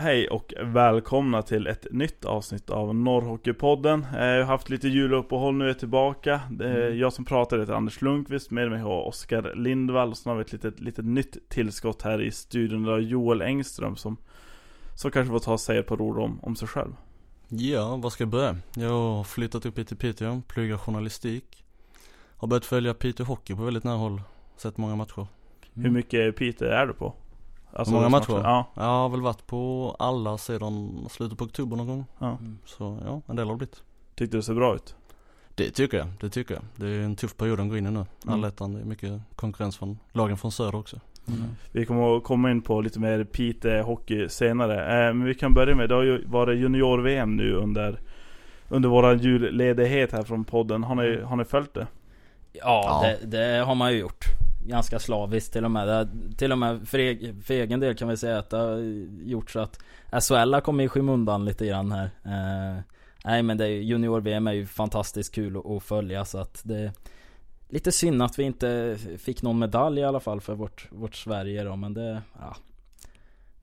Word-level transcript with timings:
Hej 0.00 0.28
och 0.28 0.54
välkomna 0.62 1.42
till 1.42 1.66
ett 1.66 1.86
nytt 1.90 2.24
avsnitt 2.24 2.70
av 2.70 2.94
Norrhockeypodden. 2.94 4.06
Eh, 4.14 4.24
Jag 4.26 4.44
har 4.44 4.52
haft 4.52 4.70
lite 4.70 4.88
juluppehåll, 4.88 5.54
nu 5.54 5.70
är 5.70 5.74
tillbaka. 5.74 6.40
Mm. 6.60 6.98
jag 6.98 7.12
som 7.12 7.24
pratar 7.24 7.58
heter 7.58 7.72
Anders 7.72 8.02
Lundqvist, 8.02 8.50
med 8.50 8.70
mig 8.70 8.80
har 8.80 9.06
Oskar 9.06 9.54
Lindvall. 9.54 10.10
Och 10.10 10.16
så 10.16 10.30
har 10.30 10.36
vi 10.36 10.42
ett 10.42 10.52
litet, 10.52 10.80
litet 10.80 11.04
nytt 11.04 11.48
tillskott 11.48 12.02
här 12.02 12.22
i 12.22 12.30
studion, 12.30 12.82
där 12.82 12.98
Joel 12.98 13.42
Engström 13.42 13.96
som, 13.96 14.16
som 14.94 15.10
kanske 15.10 15.32
får 15.32 15.38
ta 15.38 15.52
och 15.52 15.60
säga 15.60 15.80
ett 15.80 15.86
par 15.86 16.00
ord 16.00 16.18
om, 16.18 16.40
om 16.42 16.56
sig 16.56 16.68
själv. 16.68 16.92
Ja, 17.48 17.96
vad 17.96 18.12
ska 18.12 18.22
jag 18.24 18.30
börja? 18.30 18.56
Jag 18.76 18.88
har 18.88 19.24
flyttat 19.24 19.66
upp 19.66 19.78
hit 19.78 19.88
till 19.88 19.96
Piteå, 19.96 20.42
pluggar 20.48 20.76
journalistik. 20.76 21.64
Har 22.36 22.48
börjat 22.48 22.64
följa 22.64 22.94
Piteå 22.94 23.26
Hockey 23.26 23.54
på 23.54 23.62
väldigt 23.62 23.84
nära 23.84 23.96
håll. 23.96 24.22
Sett 24.56 24.76
många 24.76 24.96
matcher. 24.96 25.26
Hur 25.74 25.90
mycket 25.90 26.36
Peter 26.36 26.66
är 26.66 26.86
du 26.86 26.92
på? 26.92 27.14
Alltså, 27.72 27.94
många 27.94 28.08
snart- 28.08 28.28
matcher? 28.28 28.40
Ja, 28.44 28.66
Jag 28.74 28.82
har 28.82 29.08
väl 29.08 29.20
varit 29.20 29.46
på 29.46 29.96
alla 29.98 30.38
sedan 30.38 31.06
slutet 31.10 31.38
på 31.38 31.44
oktober 31.44 31.76
någon 31.76 31.86
gång. 31.86 32.04
ja. 32.18 32.38
Så 32.64 32.98
ja, 33.04 33.20
en 33.26 33.36
del 33.36 33.46
har 33.46 33.54
det 33.54 33.58
blivit. 33.58 33.82
Tyckte 34.14 34.36
det 34.36 34.42
ser 34.42 34.54
bra 34.54 34.74
ut? 34.74 34.94
Det 35.54 35.70
tycker 35.70 35.98
jag, 35.98 36.06
det 36.20 36.30
tycker 36.30 36.54
jag. 36.54 36.62
Det 36.76 36.86
är 36.86 37.00
en 37.02 37.16
tuff 37.16 37.36
period 37.36 37.60
att 37.60 37.68
gå 37.68 37.76
in 37.76 37.86
i 37.86 37.90
nu. 37.90 37.98
Mm. 38.24 38.34
Allettan, 38.34 38.72
det 38.74 38.80
är 38.80 38.84
mycket 38.84 39.20
konkurrens 39.36 39.76
från 39.76 39.98
lagen 40.12 40.36
från 40.38 40.52
söder 40.52 40.74
också. 40.78 41.00
Vi 41.72 41.86
kommer 41.86 42.16
att 42.16 42.24
komma 42.24 42.50
in 42.50 42.62
på 42.62 42.80
lite 42.80 43.00
mer 43.00 43.24
Pite 43.24 43.82
hockey 43.86 44.28
senare. 44.28 45.06
Eh, 45.08 45.14
men 45.14 45.24
vi 45.24 45.34
kan 45.34 45.54
börja 45.54 45.74
med, 45.74 45.88
det 45.88 45.94
har 45.94 46.02
ju 46.02 46.24
varit 46.26 46.58
junior-VM 46.58 47.36
nu 47.36 47.54
under, 47.54 48.00
under 48.68 48.88
våran 48.88 49.18
julledighet 49.18 50.12
här 50.12 50.22
från 50.22 50.44
podden. 50.44 50.84
Har 50.84 50.94
ni, 50.94 51.20
har 51.20 51.36
ni 51.36 51.44
följt 51.44 51.74
det? 51.74 51.86
Ja, 52.52 52.60
Ja. 52.62 53.02
Det, 53.26 53.26
det 53.38 53.64
har 53.64 53.74
man 53.74 53.92
ju 53.92 53.98
gjort. 53.98 54.24
Ganska 54.64 54.98
slaviskt 54.98 55.52
till 55.52 55.64
och 55.64 55.70
med. 55.70 55.88
Det, 55.88 56.08
till 56.36 56.52
och 56.52 56.58
med 56.58 56.88
för, 56.88 56.98
eg, 56.98 57.44
för 57.44 57.54
egen 57.54 57.80
del 57.80 57.94
kan 57.94 58.08
vi 58.08 58.16
säga 58.16 58.38
att 58.38 58.50
det 58.50 58.56
har 58.56 58.78
gjort 59.24 59.50
så 59.50 59.60
att 59.60 59.78
SHL 60.24 60.54
har 60.54 60.60
kommit 60.60 60.84
i 60.84 60.88
skymundan 60.88 61.44
lite 61.44 61.66
grann 61.66 61.92
här. 61.92 62.10
Eh, 62.24 62.82
nej 63.24 63.42
men 63.42 63.56
det 63.56 63.68
junior-VM 63.68 64.46
är 64.46 64.52
ju 64.52 64.66
fantastiskt 64.66 65.34
kul 65.34 65.56
att, 65.56 65.66
att 65.66 65.82
följa 65.82 66.24
så 66.24 66.38
att 66.38 66.60
det 66.64 66.92
Lite 67.72 67.92
synd 67.92 68.22
att 68.22 68.38
vi 68.38 68.42
inte 68.42 68.98
fick 69.18 69.42
någon 69.42 69.58
medalj 69.58 70.00
i 70.00 70.04
alla 70.04 70.20
fall 70.20 70.40
för 70.40 70.54
vårt, 70.54 70.88
vårt 70.90 71.14
Sverige 71.14 71.64
då 71.64 71.76
men 71.76 71.94
det, 71.94 72.22
ja 72.38 72.56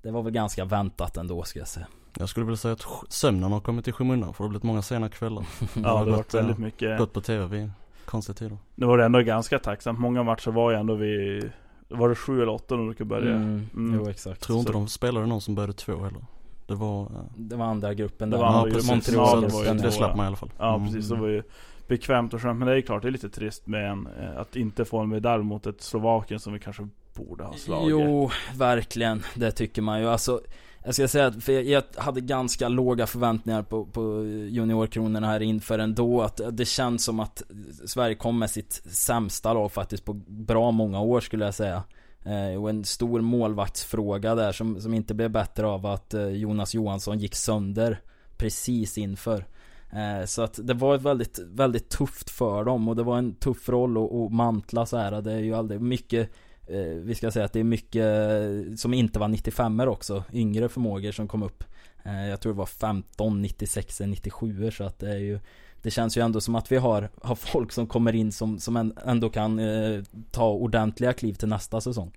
Det 0.01 0.11
var 0.11 0.23
väl 0.23 0.33
ganska 0.33 0.65
väntat 0.65 1.17
ändå 1.17 1.43
ska 1.43 1.59
jag 1.59 1.67
säga. 1.67 1.87
Jag 2.19 2.29
skulle 2.29 2.45
vilja 2.45 2.57
säga 2.57 2.73
att 2.73 2.85
sömnen 3.09 3.51
har 3.51 3.59
kommit 3.59 3.87
i 3.87 3.91
skymundan 3.91 4.33
för 4.33 4.43
det 4.43 4.45
har 4.45 4.49
blivit 4.49 4.63
många 4.63 4.81
sena 4.81 5.09
kvällar. 5.09 5.45
Ja, 5.75 5.81
det 5.81 5.87
har 5.87 6.05
varit 6.05 6.33
väldigt 6.33 6.57
mycket. 6.57 6.97
Gått 6.97 7.13
på 7.13 7.21
tv 7.21 7.71
konstiga 8.07 8.33
tider. 8.35 8.57
Nu 8.75 8.85
var 8.85 8.97
det 8.97 9.05
ändå 9.05 9.19
ganska 9.21 9.59
tacksamt. 9.59 9.99
Många 9.99 10.23
matcher 10.23 10.51
var 10.51 10.71
ju 10.71 10.77
ändå 10.77 10.95
vid, 10.95 11.51
var 11.87 12.09
det 12.09 12.15
sju 12.15 12.41
eller 12.41 12.51
åtta 12.51 12.75
när 12.75 12.81
du 12.81 12.87
brukade 12.87 13.07
börja? 13.07 13.35
Mm, 13.35 13.69
Mm. 13.75 13.95
Jo 13.99 14.09
exakt. 14.09 14.41
Tror 14.41 14.59
inte 14.59 14.71
Så- 14.71 14.77
de 14.77 14.87
spelade 14.87 15.25
någon 15.25 15.41
som 15.41 15.55
började 15.55 15.73
två 15.73 16.03
heller. 16.03 16.25
Det 16.67 16.75
var, 16.75 17.01
eh, 17.01 17.07
Det 17.35 17.55
var 17.55 17.65
andra 17.65 17.93
gruppen 17.93 18.29
Det 18.29 18.37
var 18.37 18.43
ja 18.45 18.49
andra 18.49 18.71
precis. 18.71 18.87
gruppen. 18.89 19.01
Så 19.01 19.13
Ja, 19.13 19.35
det 19.41 19.47
var 19.47 19.65
ju 19.65 19.73
det 19.79 19.91
slapp 19.91 20.09
ja. 20.09 20.15
man 20.15 20.23
i 20.25 20.27
alla 20.27 20.35
fall. 20.35 20.51
Ja 20.59 20.75
Mm. 20.75 20.87
precis, 20.87 21.09
det 21.09 21.15
var 21.15 21.27
ju 21.27 21.43
bekvämt 21.87 22.33
och 22.33 22.41
skönt. 22.41 22.59
Men 22.59 22.65
det 22.67 22.71
är 22.73 22.75
ju 22.75 22.81
klart, 22.81 23.01
det 23.01 23.07
är 23.07 23.11
lite 23.11 23.29
trist 23.29 23.67
med 23.67 23.91
en, 23.91 24.07
eh, 24.21 24.37
att 24.37 24.55
inte 24.55 24.85
få 24.85 24.99
en 24.99 25.09
medalj 25.09 25.43
mot 25.43 25.67
ett 25.67 25.81
Slovakien 25.81 26.39
som 26.39 26.53
vi 26.53 26.59
kanske 26.59 26.87
borde 27.15 27.43
ha 27.43 27.53
slagit. 27.53 27.89
Jo, 27.89 28.29
verkligen. 28.55 29.23
Det 29.35 29.51
tycker 29.51 29.81
man 29.81 29.99
ju. 30.01 30.07
Alltså, 30.09 30.41
jag 30.87 30.95
ska 30.95 31.07
säga 31.07 31.27
att 31.27 31.43
för 31.43 31.53
jag, 31.53 31.83
hade 31.95 32.21
ganska 32.21 32.67
låga 32.67 33.07
förväntningar 33.07 33.63
på, 33.63 33.85
på 33.85 34.25
juniorkronorna 34.49 35.27
här 35.27 35.41
inför 35.41 35.79
ändå. 35.79 36.21
Att 36.21 36.41
det 36.51 36.65
känns 36.65 37.03
som 37.03 37.19
att 37.19 37.43
Sverige 37.85 38.15
kom 38.15 38.39
med 38.39 38.49
sitt 38.49 38.81
sämsta 38.85 39.53
lag 39.53 39.71
faktiskt 39.71 40.05
på 40.05 40.13
bra 40.27 40.71
många 40.71 41.01
år 41.01 41.21
skulle 41.21 41.45
jag 41.45 41.53
säga. 41.53 41.83
Eh, 42.25 42.61
och 42.61 42.69
en 42.69 42.85
stor 42.85 43.21
målvaktsfråga 43.21 44.35
där 44.35 44.51
som, 44.51 44.81
som 44.81 44.93
inte 44.93 45.13
blev 45.13 45.31
bättre 45.31 45.67
av 45.67 45.85
att 45.85 46.13
eh, 46.13 46.27
Jonas 46.27 46.73
Johansson 46.73 47.19
gick 47.19 47.35
sönder 47.35 48.01
precis 48.37 48.97
inför. 48.97 49.45
Eh, 49.93 50.25
så 50.25 50.41
att 50.41 50.59
det 50.63 50.73
var 50.73 50.97
väldigt, 50.97 51.39
väldigt 51.39 51.89
tufft 51.89 52.29
för 52.29 52.63
dem 52.63 52.87
och 52.87 52.95
det 52.95 53.03
var 53.03 53.17
en 53.17 53.35
tuff 53.35 53.69
roll 53.69 53.97
att, 53.97 54.31
mantla 54.31 54.85
så 54.85 54.97
här. 54.97 55.21
Det 55.21 55.33
är 55.33 55.39
ju 55.39 55.53
aldrig 55.53 55.81
mycket 55.81 56.31
Eh, 56.67 56.79
vi 56.79 57.15
ska 57.15 57.31
säga 57.31 57.45
att 57.45 57.53
det 57.53 57.59
är 57.59 57.63
mycket 57.63 58.05
eh, 58.05 58.75
som 58.75 58.93
inte 58.93 59.19
var 59.19 59.27
95 59.27 59.79
också, 59.79 60.23
yngre 60.33 60.69
förmågor 60.69 61.11
som 61.11 61.27
kom 61.27 61.43
upp. 61.43 61.63
Eh, 62.03 62.27
jag 62.27 62.41
tror 62.41 62.53
det 62.53 62.57
var 62.57 62.65
15, 62.65 63.41
96, 63.41 63.99
97 63.99 64.71
så 64.71 64.83
att 64.83 64.99
det 64.99 65.09
är 65.09 65.17
ju 65.17 65.39
det 65.81 65.91
känns 65.91 66.17
ju 66.17 66.21
ändå 66.21 66.41
som 66.41 66.55
att 66.55 66.71
vi 66.71 66.77
har, 66.77 67.09
har 67.21 67.35
folk 67.35 67.71
som 67.71 67.87
kommer 67.87 68.15
in 68.15 68.31
som, 68.31 68.59
som 68.59 68.93
ändå 69.05 69.29
kan 69.29 69.59
eh, 69.59 70.03
ta 70.31 70.49
ordentliga 70.49 71.13
kliv 71.13 71.33
till 71.33 71.47
nästa 71.47 71.81
säsong. 71.81 72.11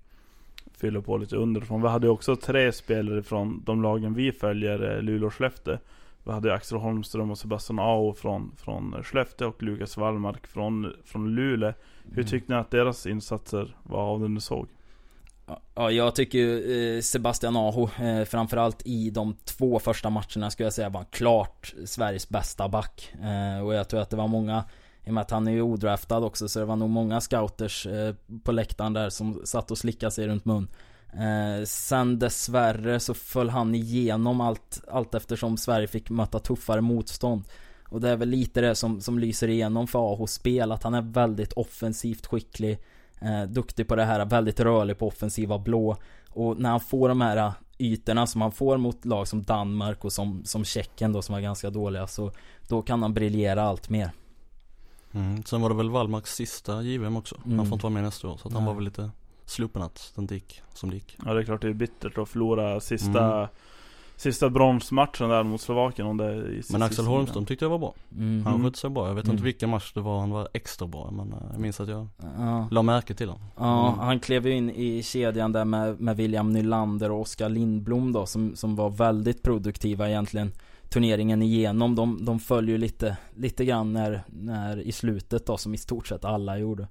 fyller 0.77 1.01
på 1.01 1.17
lite 1.17 1.35
underifrån. 1.35 1.81
Vi 1.81 1.87
hade 1.87 2.07
ju 2.07 2.11
också 2.11 2.35
tre 2.35 2.71
spelare 2.71 3.23
från 3.23 3.63
de 3.65 3.81
lagen 3.81 4.13
vi 4.13 4.31
följer, 4.31 5.01
Luleå 5.01 5.27
och 5.27 5.33
Skellefteå. 5.33 5.77
Vi 6.23 6.31
hade 6.31 6.53
Axel 6.53 6.77
Holmström 6.77 7.31
och 7.31 7.37
Sebastian 7.37 7.79
Aho 7.79 8.13
från, 8.13 8.51
från 8.57 9.03
Skellefteå 9.03 9.47
och 9.47 9.63
Lukas 9.63 9.97
Wallmark 9.97 10.47
från, 10.47 10.93
från 11.05 11.35
Luleå. 11.35 11.73
Hur 12.05 12.17
Mm. 12.17 12.29
tyckte 12.29 12.53
ni 12.53 12.59
att 12.59 12.71
deras 12.71 13.05
insatser 13.05 13.75
var 13.83 13.99
av 14.01 14.19
det 14.19 14.27
ni 14.27 14.41
såg? 14.41 14.67
Ja, 15.75 15.91
jag 15.91 16.15
tycker 16.15 16.69
eh, 16.71 17.01
Sebastian 17.01 17.55
Aho, 17.55 17.89
eh, 18.03 18.23
framförallt 18.25 18.81
i 18.85 19.09
de 19.09 19.35
två 19.45 19.79
första 19.79 20.09
matcherna 20.09 20.49
skulle 20.51 20.65
jag 20.65 20.73
säga 20.73 20.89
var 20.89 21.03
klart 21.03 21.73
Sveriges 21.85 22.29
bästa 22.29 22.67
back. 22.69 23.13
Eh, 23.21 23.65
och 23.65 23.73
jag 23.73 23.89
tror 23.89 23.99
att 24.01 24.09
det 24.09 24.15
var 24.17 24.27
många, 24.27 24.63
i 25.05 25.09
och 25.09 25.13
med 25.13 25.21
att 25.21 25.31
han 25.31 25.47
är 25.47 25.51
ju 25.51 25.61
odraftad 25.61 26.17
också, 26.17 26.47
så 26.49 26.59
det 26.59 26.65
var 26.65 26.75
nog 26.75 26.89
många 26.89 27.21
scouters 27.21 27.87
på 28.43 28.51
läktaren 28.51 28.93
där 28.93 29.09
som 29.09 29.41
satt 29.45 29.71
och 29.71 29.77
slickade 29.77 30.11
sig 30.11 30.27
runt 30.27 30.45
mun. 30.45 30.67
Sen 31.65 32.19
dessvärre 32.19 32.99
så 32.99 33.13
föll 33.13 33.49
han 33.49 33.75
igenom 33.75 34.41
allt, 34.41 34.81
allt 34.87 35.15
eftersom 35.15 35.57
Sverige 35.57 35.87
fick 35.87 36.09
möta 36.09 36.39
tuffare 36.39 36.81
motstånd. 36.81 37.43
Och 37.91 38.01
det 38.01 38.09
är 38.09 38.17
väl 38.17 38.29
lite 38.29 38.61
det 38.61 38.75
som, 38.75 39.01
som 39.01 39.19
lyser 39.19 39.47
igenom 39.47 39.87
för 39.87 39.99
Ahos 39.99 40.31
spel, 40.31 40.71
att 40.71 40.83
han 40.83 40.93
är 40.93 41.01
väldigt 41.01 41.53
offensivt 41.53 42.25
skicklig. 42.25 42.77
Eh, 43.21 43.43
duktig 43.43 43.87
på 43.87 43.95
det 43.95 44.03
här, 44.03 44.25
väldigt 44.25 44.59
rörlig 44.59 44.97
på 44.97 45.07
offensiva 45.07 45.59
blå. 45.59 45.97
Och 46.29 46.59
när 46.59 46.69
han 46.69 46.79
får 46.79 47.09
de 47.09 47.21
här 47.21 47.51
ytorna 47.77 48.27
som 48.27 48.41
han 48.41 48.51
får 48.51 48.77
mot 48.77 49.05
lag 49.05 49.27
som 49.27 49.43
Danmark 49.43 50.05
och 50.05 50.13
som, 50.13 50.41
som 50.45 50.65
Tjeckien 50.65 51.13
då 51.13 51.21
som 51.21 51.33
var 51.33 51.41
ganska 51.41 51.69
dåliga 51.69 52.07
så 52.07 52.31
Då 52.67 52.81
kan 52.81 53.01
han 53.01 53.13
briljera 53.13 53.63
allt 53.63 53.89
mer. 53.89 54.11
Mm. 55.11 55.43
Sen 55.43 55.61
var 55.61 55.69
det 55.69 55.75
väl 55.75 55.89
Wallmarks 55.89 56.35
sista 56.35 56.81
JVM 56.81 57.17
också. 57.17 57.35
Mm. 57.45 57.57
Han 57.59 57.67
får 57.67 57.73
inte 57.73 57.83
vara 57.83 57.93
med 57.93 58.03
nästa 58.03 58.27
år. 58.27 58.37
Så 58.37 58.47
att 58.47 58.53
han 58.53 58.63
Nej. 58.63 58.67
var 58.67 58.75
väl 58.75 58.83
lite 58.83 59.11
sluppen 59.45 59.81
att 59.81 60.11
det 60.15 60.21
inte 60.21 60.33
gick 60.33 60.61
som 60.73 60.89
det 60.89 60.95
gick. 60.95 61.17
Ja 61.25 61.33
det 61.33 61.39
är 61.39 61.43
klart 61.43 61.61
det 61.61 61.67
är 61.67 61.73
bittert 61.73 62.17
att 62.17 62.29
förlora 62.29 62.79
sista 62.79 63.37
Mm. 63.37 63.47
Sista 64.21 64.49
bronsmatchen 64.49 65.29
där 65.29 65.43
mot 65.43 65.61
Slovakien 65.61 66.07
om 66.07 66.17
det 66.17 66.33
i 66.33 66.61
Men 66.71 66.81
Axel 66.81 67.05
Holmström 67.05 67.45
tyckte 67.45 67.65
jag 67.65 67.69
var 67.69 67.79
bra. 67.79 67.93
Mm. 68.17 68.45
Han 68.45 68.53
Mm. 68.53 68.65
skötte 68.65 68.79
sig 68.79 68.89
bra. 68.89 69.07
Jag 69.07 69.15
vet 69.15 69.23
Mm. 69.23 69.33
inte 69.35 69.43
vilken 69.43 69.69
match 69.69 69.91
det 69.93 70.01
var 70.01 70.19
han 70.19 70.29
var 70.31 70.47
extra 70.53 70.87
bra. 70.87 71.11
Men 71.11 71.31
eh, 71.33 71.37
jag 71.51 71.59
minns 71.61 71.79
att 71.79 71.89
jag 71.89 72.07
Ja. 72.37 72.67
la 72.71 72.81
märke 72.81 73.13
till 73.13 73.29
honom. 73.29 73.43
Ja, 73.57 73.87
Mm. 73.87 73.99
han 73.99 74.19
klev 74.19 74.47
ju 74.47 74.53
in 74.55 74.69
i 74.69 75.03
kedjan 75.03 75.51
där 75.51 75.65
med, 75.65 75.99
med 76.01 76.17
William 76.17 76.53
Nylander 76.53 77.11
och 77.11 77.19
Oskar 77.21 77.49
Lindblom 77.49 78.11
då 78.13 78.25
som, 78.25 78.55
som 78.55 78.75
var 78.75 78.89
väldigt 78.89 79.43
produktiva 79.43 80.09
egentligen 80.09 80.51
Turneringen 80.89 81.41
igenom, 81.41 81.95
de, 81.95 82.25
de 82.25 82.39
följer 82.39 82.71
ju 82.71 82.77
lite, 82.77 83.17
lite 83.35 83.65
grann 83.65 83.93
när, 83.93 84.23
när 84.27 84.79
i 84.79 84.91
slutet 84.91 85.45
då 85.45 85.57
som 85.57 85.73
i 85.73 85.77
stort 85.77 86.07
sett 86.07 86.25
alla 86.25 86.57
gjorde 86.57 86.87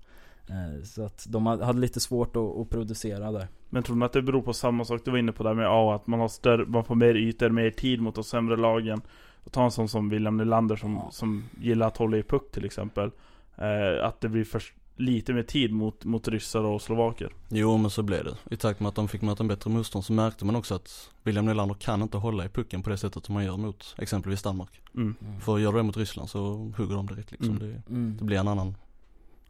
Så 0.84 1.04
att 1.04 1.26
de 1.28 1.46
hade 1.46 1.78
lite 1.80 2.00
svårt 2.00 2.36
att, 2.36 2.56
att 2.56 2.70
producera 2.70 3.32
där 3.32 3.48
Men 3.70 3.82
tror 3.82 3.96
ni 3.96 4.04
att 4.04 4.12
det 4.12 4.22
beror 4.22 4.42
på 4.42 4.52
samma 4.52 4.84
sak 4.84 5.00
du 5.04 5.10
var 5.10 5.18
inne 5.18 5.32
på 5.32 5.42
där 5.42 5.54
med 5.54 5.66
A, 5.68 5.94
att 5.94 6.06
man 6.06 6.20
har 6.20 6.28
större, 6.28 6.66
man 6.66 6.84
får 6.84 6.94
mer 6.94 7.14
ytor, 7.14 7.48
mer 7.48 7.70
tid 7.70 8.00
mot 8.00 8.14
de 8.14 8.24
sämre 8.24 8.56
lagen 8.56 9.02
och 9.44 9.52
Ta 9.52 9.64
en 9.64 9.70
sån 9.70 9.88
som 9.88 10.08
William 10.08 10.36
Nylander 10.36 10.76
som, 10.76 10.94
Ja. 10.94 11.08
som 11.12 11.44
gillar 11.60 11.86
att 11.86 11.96
hålla 11.96 12.16
i 12.16 12.22
puck 12.22 12.52
till 12.52 12.64
exempel 12.64 13.10
eh, 13.56 14.06
Att 14.06 14.20
det 14.20 14.28
blir 14.28 14.44
för, 14.44 14.62
lite 14.96 15.32
mer 15.32 15.42
tid 15.42 15.72
mot, 15.72 16.04
mot 16.04 16.28
ryssar 16.28 16.64
och 16.64 16.82
slovaker 16.82 17.32
Jo 17.48 17.76
men 17.76 17.90
så 17.90 18.02
blev 18.02 18.24
det. 18.24 18.36
I 18.50 18.56
takt 18.56 18.80
med 18.80 18.88
att 18.88 18.94
de 18.94 19.08
fick 19.08 19.22
möta 19.22 19.42
en 19.42 19.48
bättre 19.48 19.70
motstånd 19.70 20.04
så 20.04 20.12
märkte 20.12 20.44
man 20.44 20.56
också 20.56 20.74
att 20.74 21.10
William 21.22 21.46
Nylander 21.46 21.74
kan 21.74 22.02
inte 22.02 22.16
hålla 22.16 22.44
i 22.44 22.48
pucken 22.48 22.82
på 22.82 22.90
det 22.90 22.96
sättet 22.98 23.26
som 23.26 23.34
man 23.34 23.44
gör 23.44 23.56
mot 23.56 23.94
exempelvis 23.98 24.42
Danmark. 24.42 24.80
mm. 24.94 25.14
För 25.40 25.54
att 25.54 25.60
göra 25.60 25.76
det 25.76 25.82
mot 25.82 25.96
Ryssland 25.96 26.30
så 26.30 26.72
hugger 26.76 26.94
de 26.96 27.06
direkt 27.06 27.30
liksom. 27.30 27.56
Mm. 27.56 27.68
Det, 27.68 27.82
mm. 27.90 28.16
det 28.18 28.24
blir 28.24 28.38
en 28.38 28.48
annan, 28.48 28.74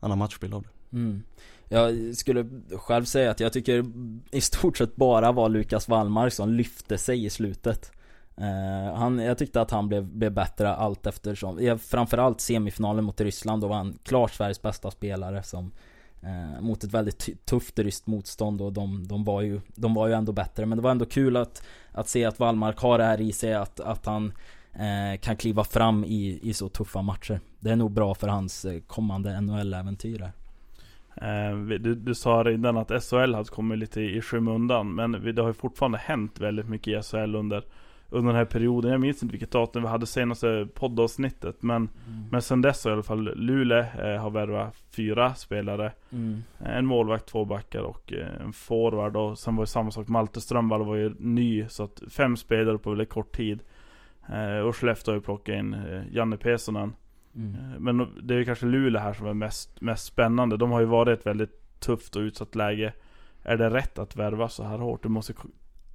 annan 0.01 0.19
matchbild 0.19 0.55
av 0.55 0.63
det. 0.63 0.69
Mm. 0.93 1.23
Jag 1.69 2.17
skulle 2.17 2.47
själv 2.79 3.05
säga 3.05 3.31
att 3.31 3.41
jag 3.41 3.53
tycker 3.53 3.85
i 4.31 4.41
stort 4.41 4.77
sett 4.77 4.97
bara 4.97 5.33
var 5.33 5.49
Lukas 5.49 5.89
Wallmark 5.89 6.33
som 6.33 6.49
lyfte 6.53 6.99
sig 6.99 7.25
i 7.25 7.31
slutet 7.31 7.93
Eh, 8.41 8.95
han, 8.95 9.19
jag 9.19 9.39
tyckte 9.39 9.61
att 9.61 9.71
han 9.71 9.89
blev, 9.89 10.05
blev 10.05 10.33
bättre 10.33 10.75
allt 10.75 11.07
eftersom. 11.07 11.79
Framförallt 11.79 12.41
semifinalen 12.41 13.05
mot 13.05 13.21
Ryssland, 13.21 13.63
då 13.63 13.69
var 13.69 13.77
han 13.77 13.99
klart 14.03 14.33
Sveriges 14.33 14.63
bästa 14.63 14.91
spelare 14.91 15.43
som 15.43 15.73
eh, 16.23 16.61
Mot 16.61 16.85
ett 16.85 16.95
väldigt 16.95 17.47
tufft 17.47 17.79
ryskt 17.79 18.07
motstånd 18.07 18.61
och 18.61 18.73
de, 18.73 19.09
de, 19.09 19.25
var 19.25 19.41
ju, 19.41 19.61
de 19.75 19.95
var 19.95 20.07
ju 20.07 20.15
ändå 20.15 20.33
bättre. 20.33 20.67
Men 20.67 20.79
det 20.79 20.83
var 20.83 20.91
ändå 20.91 21.05
kul 21.05 21.37
att, 21.37 21.63
att 21.93 22.09
se 22.09 22.25
att 22.25 22.39
Wallmark 22.39 22.79
har 22.79 22.99
det 22.99 23.05
här 23.05 23.21
i 23.21 23.33
sig, 23.33 23.55
att, 23.55 23.81
att 23.81 24.07
han 24.07 24.33
eh, 24.73 25.21
kan 25.21 25.37
kliva 25.37 25.65
fram 25.65 26.05
i, 26.05 26.41
i 26.43 26.55
så 26.55 26.69
tuffa 26.69 27.03
matcher. 27.03 27.41
Det 27.61 27.71
är 27.71 27.77
nog 27.77 27.91
bra 27.91 28.15
för 28.15 28.29
hans 28.29 28.65
eh, 28.65 28.81
kommande 28.81 29.41
NHL-äventyr 29.41 30.19
där 30.19 30.33
du, 31.81 31.95
du 31.95 32.15
sa 32.15 32.43
redan 32.45 32.77
att 32.77 33.05
SHL 33.05 33.35
hade 33.35 33.45
kommit 33.45 33.79
lite 33.79 34.01
i 34.01 34.21
skymundan 34.21 34.95
Men 34.95 35.13
det 35.35 35.43
har 35.43 35.49
ju 35.49 35.55
fortfarande 35.55 35.99
hänt 35.99 36.41
väldigt 36.41 36.69
mycket 36.69 36.89
i 36.89 37.03
SHL 37.03 37.35
under, 37.37 37.65
under 38.09 38.27
den 38.29 38.37
här 38.37 38.45
perioden. 38.45 38.91
Jag 38.91 39.01
minns 39.01 39.23
inte 39.23 39.33
vilket 39.33 39.51
datum 39.51 39.83
vi 39.83 39.89
hade 39.89 40.07
senaste 40.07 40.69
poddavsnittet 40.75 41.63
Men, 41.63 41.77
Mm. 41.77 42.29
men 42.31 42.43
sen 42.43 42.63
dess 42.63 42.85
har 42.85 42.91
i 42.91 42.95
alla 42.95 43.03
fall 43.03 43.35
Luleå 43.37 43.79
eh, 43.79 44.23
har 44.23 44.31
värvat 44.31 44.77
fyra 44.97 45.35
spelare. 45.35 45.93
Mm. 46.13 46.43
En 46.59 46.87
målvakt, 46.87 47.27
två 47.29 47.45
backar 47.45 47.81
och 47.83 48.13
eh, 48.13 48.45
en 48.45 48.53
forward. 48.53 49.17
Och 49.17 49.39
sen 49.39 49.57
var 49.57 49.63
det 49.65 49.69
samma 49.71 49.91
sak 49.91 50.09
Malte 50.09 50.41
Strömvall 50.41 50.85
var 50.85 50.97
ju 50.97 51.15
ny 51.19 51.69
så 51.69 51.85
att 51.85 52.03
fem 52.11 52.37
spelare 52.37 52.79
på 52.79 52.91
väldigt 52.91 53.09
kort 53.11 53.37
tid. 53.37 53.61
Eh, 54.33 54.59
Och 54.67 54.77
Skellefteå 54.77 55.13
har 55.13 55.17
ju 55.17 55.23
plockat 55.23 55.55
in 55.55 55.75
eh, 55.75 56.03
Janne 56.13 56.37
Pesonen 56.37 56.93
Mm. 57.35 57.55
Eh, 57.55 57.81
Men 57.81 58.27
det 58.27 58.35
är 58.35 58.39
ju 58.39 58.45
kanske 58.45 58.67
Luleå 58.67 59.03
här 59.03 59.15
som 59.15 59.27
är 59.27 59.35
mest, 59.35 59.81
mest 59.81 60.05
spännande. 60.05 60.57
De 60.57 60.71
har 60.71 60.81
ju 60.81 60.87
varit 60.87 61.09
i 61.09 61.21
ett 61.21 61.27
väldigt 61.27 61.81
tufft 61.81 62.17
och 62.17 62.21
utsatt 62.21 62.55
läge. 62.55 62.93
Är 63.43 63.57
det 63.57 63.71
rätt 63.71 63.99
att 63.99 64.17
värva 64.17 64.49
så 64.49 64.65
här 64.65 64.79
hårt? 64.79 65.03
Du 65.03 65.09
måste 65.09 65.35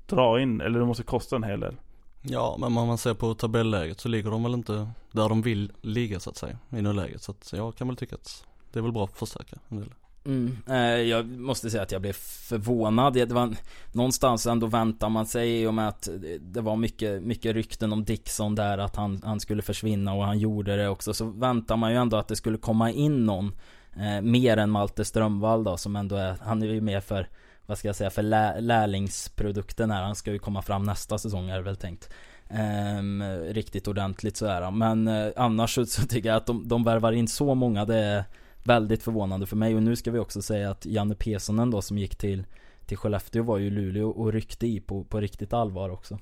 dra 0.06 0.42
in, 0.42 0.62
eller 0.62 0.80
det 0.80 0.86
måste 0.86 1.04
kosta 1.04 1.36
en 1.36 1.44
hel 1.44 1.60
del. 1.60 1.76
Ja, 2.22 2.58
men 2.60 2.78
om 2.78 2.88
man 2.88 2.98
ser 2.98 3.14
på 3.14 3.34
tabelläget 3.34 4.00
så 4.00 4.10
ligger 4.10 4.32
de 4.32 4.44
väl 4.44 4.54
inte 4.54 4.90
där 5.12 5.30
de 5.30 5.42
vill 5.42 5.72
ligga 5.82 6.20
så 6.20 6.30
att 6.30 6.38
säga 6.38 6.58
i 6.70 6.82
nuläget. 6.82 7.22
Så 7.22 7.32
att 7.32 7.54
jag 7.54 7.76
kan 7.76 7.88
väl 7.88 7.98
tycka 7.98 8.16
att 8.16 8.46
det 8.72 8.80
är 8.80 8.84
väl 8.84 8.92
bra 8.92 9.04
att 9.04 9.18
förstärka 9.18 9.58
en 9.70 9.78
del. 9.78 9.90
Mm. 10.26 10.58
Eh, 10.70 11.02
jag 11.02 11.28
måste 11.28 11.70
säga 11.70 11.84
att 11.84 11.92
jag 11.92 12.02
blev 12.02 12.14
förvånad. 12.14 13.14
Det 13.14 13.32
var 13.32 13.42
en, 13.44 13.56
någonstans 13.92 14.48
ändå 14.48 14.68
väntar 14.68 15.10
man 15.10 15.26
sig 15.26 15.62
i 15.62 15.66
och 15.68 15.74
med 15.74 15.88
att 15.88 16.10
det- 16.40 16.62
var 16.62 16.76
mycket, 16.76 17.24
mycket 17.24 17.54
rykten 17.54 17.94
om 17.94 18.04
Dixon 18.04 18.56
där 18.56 18.78
att 18.78 18.96
han, 18.96 19.22
han 19.26 19.40
skulle 19.40 19.62
försvinna 19.62 20.14
och 20.14 20.26
han 20.26 20.40
gjorde 20.40 20.76
det 20.76 20.88
också. 20.90 21.14
Så 21.14 21.26
väntar 21.26 21.78
man 21.78 21.92
ju 21.92 21.98
ändå 21.98 22.18
att 22.18 22.28
det 22.28 22.36
skulle 22.36 22.58
komma 22.58 22.92
in 22.92 23.26
någon 23.26 23.52
eh, 23.98 24.22
mer 24.22 24.58
än 24.58 24.70
Malte 24.70 25.06
Strömvall 25.06 25.64
då 25.64 25.78
som 25.78 25.96
ändå 25.96 26.16
är, 26.16 26.36
han 26.42 26.62
är 26.64 26.68
ju 26.68 26.82
mer 26.82 27.00
för 27.02 27.28
vad 27.66 27.78
ska 27.78 27.88
jag 27.88 27.96
säga, 27.96 28.10
för 28.10 28.22
lä, 28.24 28.62
lärlingsprodukten 28.62 29.92
här. 29.92 30.04
Han 30.04 30.16
ska 30.16 30.32
ju 30.32 30.40
komma 30.40 30.62
fram 30.62 30.84
nästa 30.84 31.18
säsong 31.18 31.50
är 31.50 31.56
det 31.58 31.62
väl 31.64 31.76
tänkt. 31.76 32.10
Ehm, 32.50 33.24
riktigt 33.50 33.88
ordentligt 33.88 34.38
så 34.38 34.46
är 34.46 34.62
han. 34.62 34.78
Men 34.78 35.08
eh, 35.08 35.28
annars 35.36 35.76
så, 35.76 35.86
så 35.86 36.02
tycker 36.02 36.30
jag 36.30 36.36
att 36.36 36.46
de, 36.46 36.68
de 36.68 36.84
värvar 36.84 37.12
in 37.12 37.28
så 37.28 37.56
många. 37.56 37.86
Det 37.86 37.98
är 37.98 38.24
väldigt 38.66 39.04
förvånande 39.04 39.46
för 39.46 39.56
mig. 39.56 39.76
Och 39.76 39.84
nu 39.84 39.96
ska 39.96 40.12
vi 40.12 40.20
också 40.20 40.42
säga 40.42 40.70
att 40.72 40.86
Janne 40.86 41.16
Pesonen 41.16 41.72
då 41.72 41.82
som 41.82 41.98
gick 41.98 42.16
till, 42.16 42.44
till 42.86 42.98
Skellefteå 42.98 43.44
var 43.44 43.58
ju 43.58 43.70
Luleå 43.70 44.10
och 44.10 44.34
ryckte 44.34 44.68
i 44.68 44.80
på, 44.80 45.04
på 45.04 45.20
riktigt 45.20 45.54
allvar 45.54 45.90
också. 45.90 46.20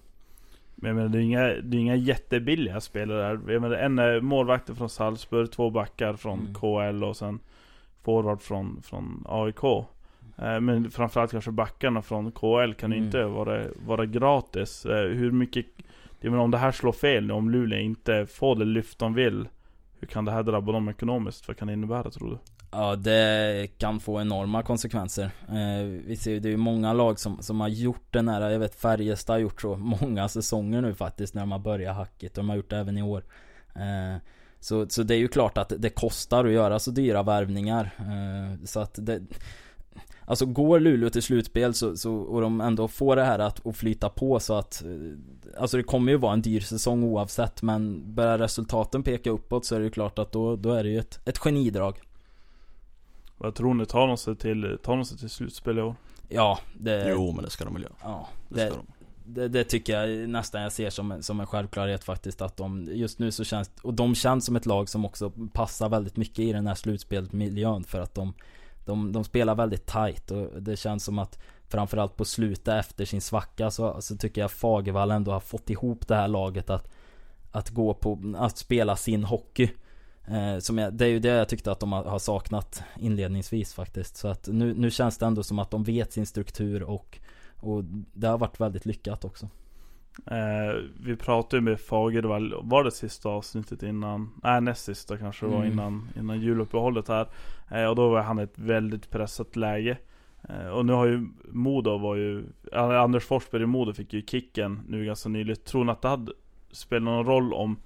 Men 0.75 0.95
menar, 0.95 1.09
det 1.09 1.17
är 1.17 1.21
inga, 1.21 1.41
det 1.47 1.77
är 1.77 1.79
inga 1.79 1.95
jättebilliga 1.95 2.81
spelare 2.81 3.23
här. 3.23 3.39
Jag 3.53 3.61
menar, 3.61 3.75
en 3.75 3.99
är 3.99 4.21
målvakter 4.21 4.73
från 4.73 4.89
Salzburg, 4.89 5.51
två 5.51 5.69
backar 5.69 6.13
från 6.13 6.39
Mm. 6.39 6.53
KL 6.53 7.03
och 7.03 7.17
sen 7.17 7.39
forward 8.03 8.41
från, 8.41 8.81
från 8.83 9.23
AIK. 9.29 9.63
Eh, 10.37 10.59
Men 10.61 10.91
framförallt 10.91 11.31
kanske 11.31 11.51
backarna 11.51 12.01
från 12.01 12.31
KL 12.31 12.73
kan 12.73 12.93
Mm. 12.93 13.03
inte 13.05 13.23
vara, 13.25 13.63
vara 13.85 14.05
gratis. 14.05 14.85
Eh, 14.85 15.07
Hur 15.09 15.31
mycket, 15.31 15.65
jag 16.21 16.31
menar 16.31 16.43
om 16.43 16.51
det 16.51 16.57
här 16.57 16.71
slår 16.71 16.91
fel 16.91 17.25
nu, 17.25 17.33
om 17.33 17.49
Luleå 17.49 17.79
inte 17.79 18.25
får 18.25 18.55
det 18.55 18.65
lyft 18.65 18.99
de 18.99 19.13
vill. 19.13 19.47
Hur 20.03 20.07
kan 20.07 20.25
det 20.25 20.31
här 20.31 20.43
drabba 20.43 20.71
dem 20.71 20.89
ekonomiskt? 20.89 21.47
Vad 21.47 21.57
kan 21.57 21.67
det 21.67 21.73
innebära 21.73 22.11
tror 22.11 22.29
du? 22.29 22.37
Ja, 22.71 22.95
det 22.95 23.67
kan 23.77 23.99
få 23.99 24.21
enorma 24.21 24.63
konsekvenser. 24.63 25.23
Eh, 25.47 25.85
vi 26.05 26.15
ser 26.15 26.31
ju, 26.31 26.39
det 26.39 26.49
är 26.49 26.51
ju 26.51 26.57
många 26.57 26.93
lag 26.93 27.19
som, 27.19 27.41
som 27.41 27.61
har 27.61 27.67
gjort 27.67 28.07
den 28.13 28.27
här, 28.27 28.49
jag 28.49 28.59
vet 28.59 28.75
Färjestad 28.75 29.33
har 29.33 29.39
gjort 29.39 29.61
så 29.61 29.75
många 29.75 30.29
säsonger 30.29 30.81
nu 30.81 30.93
faktiskt 30.93 31.33
när 31.33 31.41
de 31.41 31.51
har 31.51 31.59
börjat 31.59 31.95
hackigt. 31.95 32.35
De 32.35 32.49
har 32.49 32.55
gjort 32.55 32.69
det 32.69 32.77
även 32.77 32.97
i 32.97 33.01
år. 33.01 33.23
Eh, 33.75 34.21
så, 34.59 34.89
så 34.89 35.03
det 35.03 35.15
är 35.15 35.19
ju 35.19 35.27
klart 35.27 35.57
att 35.57 35.73
det 35.77 35.89
kostar 35.89 36.45
att 36.45 36.51
göra 36.51 36.79
så 36.79 36.91
dyra 36.91 37.23
värvningar. 37.23 37.89
Eh, 37.99 38.65
så 38.65 38.79
att 38.79 38.99
det... 39.01 39.21
Alltså 40.25 40.45
går 40.45 40.79
Luleå 40.79 41.09
till 41.09 41.23
slutspel 41.23 41.73
så, 41.73 41.97
så, 41.97 42.15
och 42.15 42.41
de 42.41 42.61
ändå 42.61 42.87
får 42.87 43.15
det 43.15 43.23
här 43.23 43.39
att, 43.39 43.67
att 43.67 43.77
flyta 43.77 44.09
på 44.09 44.39
så 44.39 44.53
att 44.53 44.83
eh, 44.83 44.89
Alltså 45.57 45.77
det 45.77 45.83
kommer 45.83 46.11
ju 46.11 46.17
vara 46.17 46.33
en 46.33 46.41
dyr 46.41 46.59
säsong 46.59 47.03
oavsett 47.03 47.61
men 47.61 48.13
börjar 48.15 48.37
resultaten 48.37 49.03
peka 49.03 49.29
uppåt 49.29 49.65
så 49.65 49.75
är 49.75 49.79
det 49.79 49.85
ju 49.85 49.91
klart 49.91 50.19
att 50.19 50.31
då, 50.31 50.55
då 50.55 50.71
är 50.73 50.83
det 50.83 50.89
ju 50.89 50.99
ett, 50.99 51.19
ett 51.25 51.37
genidrag. 51.37 52.01
Vad 53.37 53.55
tror 53.55 53.73
ni? 53.73 53.85
Tar 53.85 54.07
de 54.07 54.17
sig 54.17 54.35
till, 54.35 54.77
tar 54.83 54.95
de 54.95 55.05
sig 55.05 55.17
till 55.17 55.29
slutspel 55.29 55.77
i 55.77 55.81
år? 55.81 55.95
Ja, 56.29 56.59
det... 56.73 57.09
Jo, 57.09 57.31
men 57.31 57.43
det 57.43 57.49
ska 57.49 57.65
de 57.65 57.73
väl 57.73 57.83
göra. 57.83 57.93
Ja, 58.03 58.27
Det 58.49 58.55
det, 58.55 58.67
ska 58.67 58.77
de. 58.77 58.85
det, 59.25 59.47
det 59.47 59.63
tycker 59.63 60.01
jag 60.01 60.29
nästan 60.29 60.61
jag 60.61 60.71
ser 60.71 60.89
som 60.89 61.11
en, 61.11 61.23
som 61.23 61.39
en 61.39 61.47
självklarhet 61.47 62.03
faktiskt 62.03 62.41
att 62.41 62.57
de 62.57 62.89
Just 62.91 63.19
nu 63.19 63.31
så 63.31 63.43
känns 63.43 63.71
Och 63.81 63.93
de 63.93 64.15
känns 64.15 64.45
som 64.45 64.55
ett 64.55 64.65
lag 64.65 64.89
som 64.89 65.05
också 65.05 65.31
passar 65.53 65.89
väldigt 65.89 66.17
mycket 66.17 66.39
i 66.39 66.53
den 66.53 66.67
här 66.67 66.75
slutspelsmiljön 66.75 67.83
för 67.83 67.99
att 67.99 68.15
de 68.15 68.33
de, 68.85 69.11
de 69.11 69.23
spelar 69.23 69.55
väldigt 69.55 69.85
tight 69.85 70.31
och 70.31 70.61
det 70.61 70.75
känns 70.77 71.03
som 71.03 71.19
att 71.19 71.39
Framförallt 71.67 72.15
på 72.17 72.25
slutet 72.25 72.67
efter 72.67 73.05
sin 73.05 73.21
svacka 73.21 73.71
så, 73.71 74.01
så 74.01 74.17
tycker 74.17 74.41
jag 74.41 74.51
Fagervall 74.51 75.11
ändå 75.11 75.31
har 75.31 75.39
fått 75.39 75.69
ihop 75.69 76.07
det 76.07 76.15
här 76.15 76.27
laget 76.27 76.69
att 76.69 76.91
Att 77.51 77.69
gå 77.69 77.93
på, 77.93 78.33
att 78.37 78.57
spela 78.57 78.95
sin 78.95 79.23
hockey 79.23 79.69
eh, 80.27 80.57
som 80.59 80.77
jag, 80.77 80.93
Det 80.93 81.05
är 81.05 81.09
ju 81.09 81.19
det 81.19 81.29
jag 81.29 81.49
tyckte 81.49 81.71
att 81.71 81.79
de 81.79 81.91
har, 81.91 82.19
saknat 82.19 82.83
inledningsvis 82.99 83.73
faktiskt 83.73 84.17
Så 84.17 84.27
att 84.27 84.47
nu, 84.47 84.73
nu 84.73 84.91
känns 84.91 85.17
det 85.17 85.25
ändå 85.25 85.43
som 85.43 85.59
att 85.59 85.71
de 85.71 85.83
vet 85.83 86.13
sin 86.13 86.25
struktur 86.25 86.83
och 86.83 87.19
och 87.63 87.83
det 88.13 88.27
har 88.27 88.37
varit 88.37 88.59
väldigt 88.59 88.85
lyckat 88.85 89.25
också. 89.25 89.49
Eh, 90.25 90.81
vi 91.03 91.15
pratade 91.15 91.55
ju 91.57 91.61
med 91.61 91.79
Fagervall, 91.79 92.55
var 92.63 92.83
det 92.83 92.91
sista 92.91 93.29
avsnittet 93.29 93.83
innan? 93.83 94.29
Nej 94.43 94.61
näst 94.61 94.83
sista 94.85 95.17
kanske 95.17 95.45
det 95.45 95.51
var 95.51 95.59
Mm. 95.59 95.71
innan, 95.73 96.09
innan 96.19 96.39
juluppehållet 96.41 97.07
här 97.07 97.27
eh, 97.71 97.85
Och 97.85 97.95
då 97.95 98.09
var 98.09 98.21
han 98.21 98.39
i 98.39 98.43
ett 98.43 98.59
väldigt 98.59 99.09
pressat 99.09 99.55
läge 99.55 99.97
eh, 100.49 100.67
Och 100.67 100.85
nu 100.85 100.93
har 100.93 101.05
ju 101.05 101.27
Modo 101.51 101.97
var 101.97 102.15
ju 102.15 102.45
Anders 102.73 103.23
Forsberg 103.25 103.63
i 103.63 103.65
Modo 103.65 103.93
fick 103.93 104.13
ju 104.13 104.21
kicken 104.21 104.79
nu 104.87 105.05
ganska 105.05 105.29
nyligt 105.29 105.65
Tror 105.65 105.83
ni 105.83 105.91
att 105.91 106.01
det 106.01 106.07
hade 106.07 106.31
spelat 106.71 107.03
någon 107.03 107.25
roll 107.25 107.53
om 107.53 107.77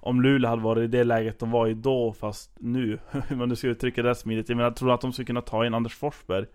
Om 0.00 0.22
Luleå 0.22 0.50
hade 0.50 0.62
varit 0.62 0.82
i 0.84 0.86
det 0.86 1.04
läget 1.04 1.38
de 1.38 1.50
var 1.50 1.66
i 1.68 1.74
då 1.74 2.12
fast 2.12 2.50
nu? 2.58 2.98
Hur 3.28 3.36
man 3.36 3.48
nu 3.48 3.56
ska 3.56 3.68
uttrycka 3.68 4.02
det 4.02 4.14
smidigt 4.14 4.48
Jag 4.48 4.56
menar, 4.56 4.70
tror 4.70 4.88
ni 4.88 4.94
att 4.94 5.00
de 5.00 5.12
skulle 5.12 5.26
kunna 5.26 5.40
ta 5.40 5.66
in 5.66 5.74
Anders 5.74 5.94
Forsberg 5.94 6.46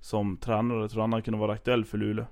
Som 0.00 0.36
tränare? 0.36 0.88
Tror 0.88 1.00
han 1.00 1.12
hade 1.12 1.22
kunnat 1.22 1.40
vara 1.40 1.52
aktuell 1.52 1.84
för 1.84 1.98
Luleå? 1.98 2.24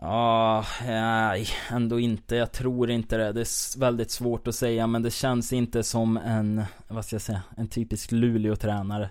Ja, 0.00 0.64
nej, 0.86 1.48
ändå 1.70 2.00
inte. 2.00 2.36
Jag 2.36 2.52
tror 2.52 2.90
inte 2.90 3.16
det. 3.16 3.32
Det 3.32 3.40
är 3.40 3.78
väldigt 3.78 4.10
svårt 4.10 4.48
att 4.48 4.54
säga 4.54 4.86
men 4.86 5.02
det 5.02 5.10
känns 5.10 5.52
inte 5.52 5.82
som 5.82 6.16
en, 6.16 6.62
vad 6.88 7.04
ska 7.04 7.14
jag 7.14 7.22
säga, 7.22 7.42
en 7.56 7.68
typisk 7.68 8.12
Luleå-tränare. 8.12 9.10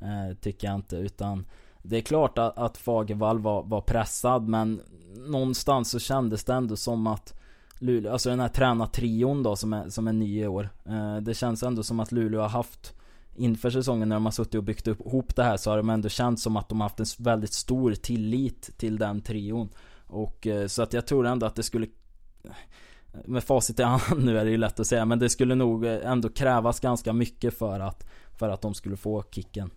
Eh, 0.00 0.36
tycker 0.40 0.68
jag 0.68 0.74
inte. 0.74 0.96
Utan 0.96 1.44
det 1.82 1.96
är 1.96 2.00
klart 2.00 2.38
att, 2.38 2.58
att 2.58 2.76
Fagervall 2.78 3.38
var, 3.38 3.62
var 3.62 3.80
pressad 3.80 4.48
men 4.48 4.80
någonstans 5.16 5.90
så 5.90 5.98
kändes 5.98 6.44
det 6.44 6.54
ändå 6.54 6.76
som 6.76 7.06
att 7.06 7.40
Luleå, 7.78 8.12
alltså 8.12 8.30
den 8.30 8.40
här 8.40 8.48
tränartrion 8.48 9.42
då 9.42 9.56
som 9.56 9.72
är, 9.72 9.88
som 9.88 10.08
är 10.08 10.12
ny 10.12 10.42
i 10.42 10.46
år. 10.46 10.68
Eh, 10.84 11.16
det 11.16 11.34
känns 11.34 11.62
ändå 11.62 11.82
som 11.82 12.00
att 12.00 12.12
Luleå 12.12 12.40
har 12.40 12.48
haft 12.48 12.94
Inför 13.34 13.70
säsongen 13.70 14.08
när 14.08 14.16
de 14.16 14.24
har 14.24 14.32
suttit 14.32 14.54
och 14.54 14.62
byggt 14.62 14.88
upp, 14.88 15.06
ihop 15.06 15.36
det 15.36 15.44
här 15.44 15.56
så 15.56 15.70
har 15.70 15.76
de 15.76 15.90
ändå 15.90 16.08
känt 16.08 16.40
som 16.40 16.56
att 16.56 16.68
de 16.68 16.80
har 16.80 16.88
haft 16.88 17.00
en 17.00 17.24
väldigt 17.24 17.52
stor 17.52 17.94
tillit 17.94 18.78
till 18.78 18.98
den 18.98 19.20
trion. 19.20 19.68
Och 20.12 20.46
eh, 20.46 20.66
så 20.66 20.82
att 20.82 20.92
jag 20.92 21.06
tror 21.06 21.26
ändå 21.26 21.46
att 21.46 21.54
det 21.54 21.62
skulle 21.62 21.86
Med 23.24 23.44
facit 23.44 23.80
i 23.80 23.82
hand 23.82 24.24
nu 24.24 24.38
är 24.38 24.44
det 24.44 24.50
ju 24.50 24.56
lätt 24.56 24.80
att 24.80 24.86
säga 24.86 25.04
men 25.04 25.18
det 25.18 25.28
skulle 25.28 25.54
nog 25.54 25.84
eh, 25.84 26.10
ändå 26.10 26.28
krävas 26.28 26.80
ganska 26.80 27.12
mycket 27.12 27.58
för 27.58 27.80
att 27.80 28.06
För 28.38 28.48
att 28.48 28.62
de 28.62 28.74
skulle 28.74 28.96
få 28.96 29.24
kicken 29.30 29.70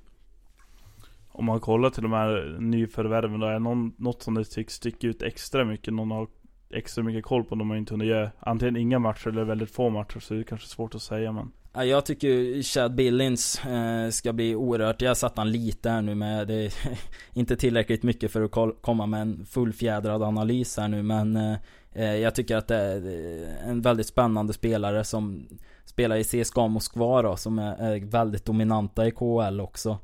Om 1.27 1.46
man 1.46 1.60
kollar 1.60 1.89
till 1.89 2.04
de 2.04 2.12
här 2.12 2.58
nyförvärven 2.60 3.39
då, 3.39 3.48
är 3.48 3.60
någon, 3.60 3.94
något 3.98 4.22
som 4.22 4.34
det 4.34 4.44
tycks 4.44 4.74
sticka 4.74 5.08
ut 5.08 5.22
extra 5.22 5.65
mycket? 5.65 5.94
Någon 5.94 6.12
har 6.12 6.27
extra 6.70 7.04
mycket 7.04 7.25
koll 7.25 7.44
på 7.44 7.56
de 7.56 7.70
har 7.70 7.77
inte 7.77 7.94
hunnit 7.94 8.08
göra 8.08 8.32
antingen 8.39 8.77
inga 8.77 9.00
matcher 9.00 9.27
eller 9.27 9.44
väldigt 9.44 9.72
få 9.72 9.89
matcher 9.89 10.20
så 10.20 10.34
det 10.34 10.39
är 10.39 10.44
kanske 10.44 10.68
svårt 10.68 10.96
att 10.96 11.01
säga 11.01 11.32
men 11.32 11.51
jag 11.84 12.05
tycker 12.05 12.62
Chad 12.62 12.96
Billings 12.96 13.65
eh, 13.65 14.10
ska 14.10 14.34
bli 14.34 14.55
oerhört, 14.55 15.01
jag 15.01 15.17
satt 15.17 15.38
han 15.38 15.51
lite 15.51 15.89
här 15.89 16.01
nu 16.01 16.15
med 16.15 16.48
det 16.48 16.53
är 16.53 16.74
inte 17.34 17.55
tillräckligt 17.55 18.03
mycket 18.03 18.32
för 18.32 18.41
att 18.41 18.82
komma 18.82 19.05
med 19.05 19.22
en 19.22 19.46
fullfjädrad 19.46 20.24
analys 20.24 20.77
här 20.77 20.88
nu 20.88 21.03
men 21.03 21.36
eh, 21.36 21.55
eh, 21.94 22.15
jag 22.15 22.36
tycker 22.36 22.58
att 22.58 22.67
det 22.67 22.75
är 22.75 23.58
en 23.65 23.82
väldigt 23.82 24.08
spännande 24.08 24.53
spelare 24.53 25.03
som 25.03 25.48
spelar 25.86 26.15
i 26.15 26.24
CSKA 26.24 26.67
Moskva 26.67 27.22
då 27.22 27.36
som 27.36 27.60
är, 27.60 28.05
väldigt 28.05 28.46
dominanta 28.46 29.08
i 29.08 29.12
KHL 29.12 29.62
också. 29.62 29.98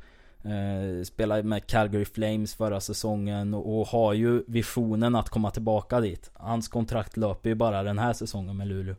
Spelade 1.04 1.44
med 1.44 1.68
Calgary 1.68 2.06
Flames 2.06 2.56
förra 2.56 2.80
säsongen 2.80 3.54
och 3.54 3.88
har 3.88 4.14
ju 4.14 4.44
visionen 4.48 5.16
att 5.16 5.30
komma 5.30 5.52
tillbaka 5.52 6.00
dit. 6.02 6.32
Hans 6.34 6.68
kontrakt 6.68 7.18
löper 7.18 7.50
ju 7.50 7.56
bara 7.56 7.84
den 7.84 8.00
här 8.00 8.14
säsongen 8.14 8.58
med 8.58 8.68
Luleå. 8.68 8.96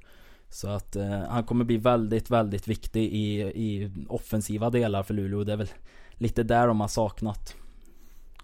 Så 0.53 0.69
att 0.69 0.97
eh, 0.97 1.21
han 1.29 1.45
kommer 1.45 1.65
bli 1.65 1.77
väldigt, 1.77 2.31
väldigt 2.31 2.69
viktig 2.69 3.03
i, 3.13 3.41
i 3.41 3.91
offensiva 4.09 4.71
delar 4.71 5.03
för 5.03 5.15
Luleå. 5.15 5.45
Det 5.45 5.53
är 5.53 5.57
väl 5.57 5.69
lite 6.15 6.43
där 6.43 6.67
de 6.67 6.81
har 6.81 6.89
saknat. 6.89 7.55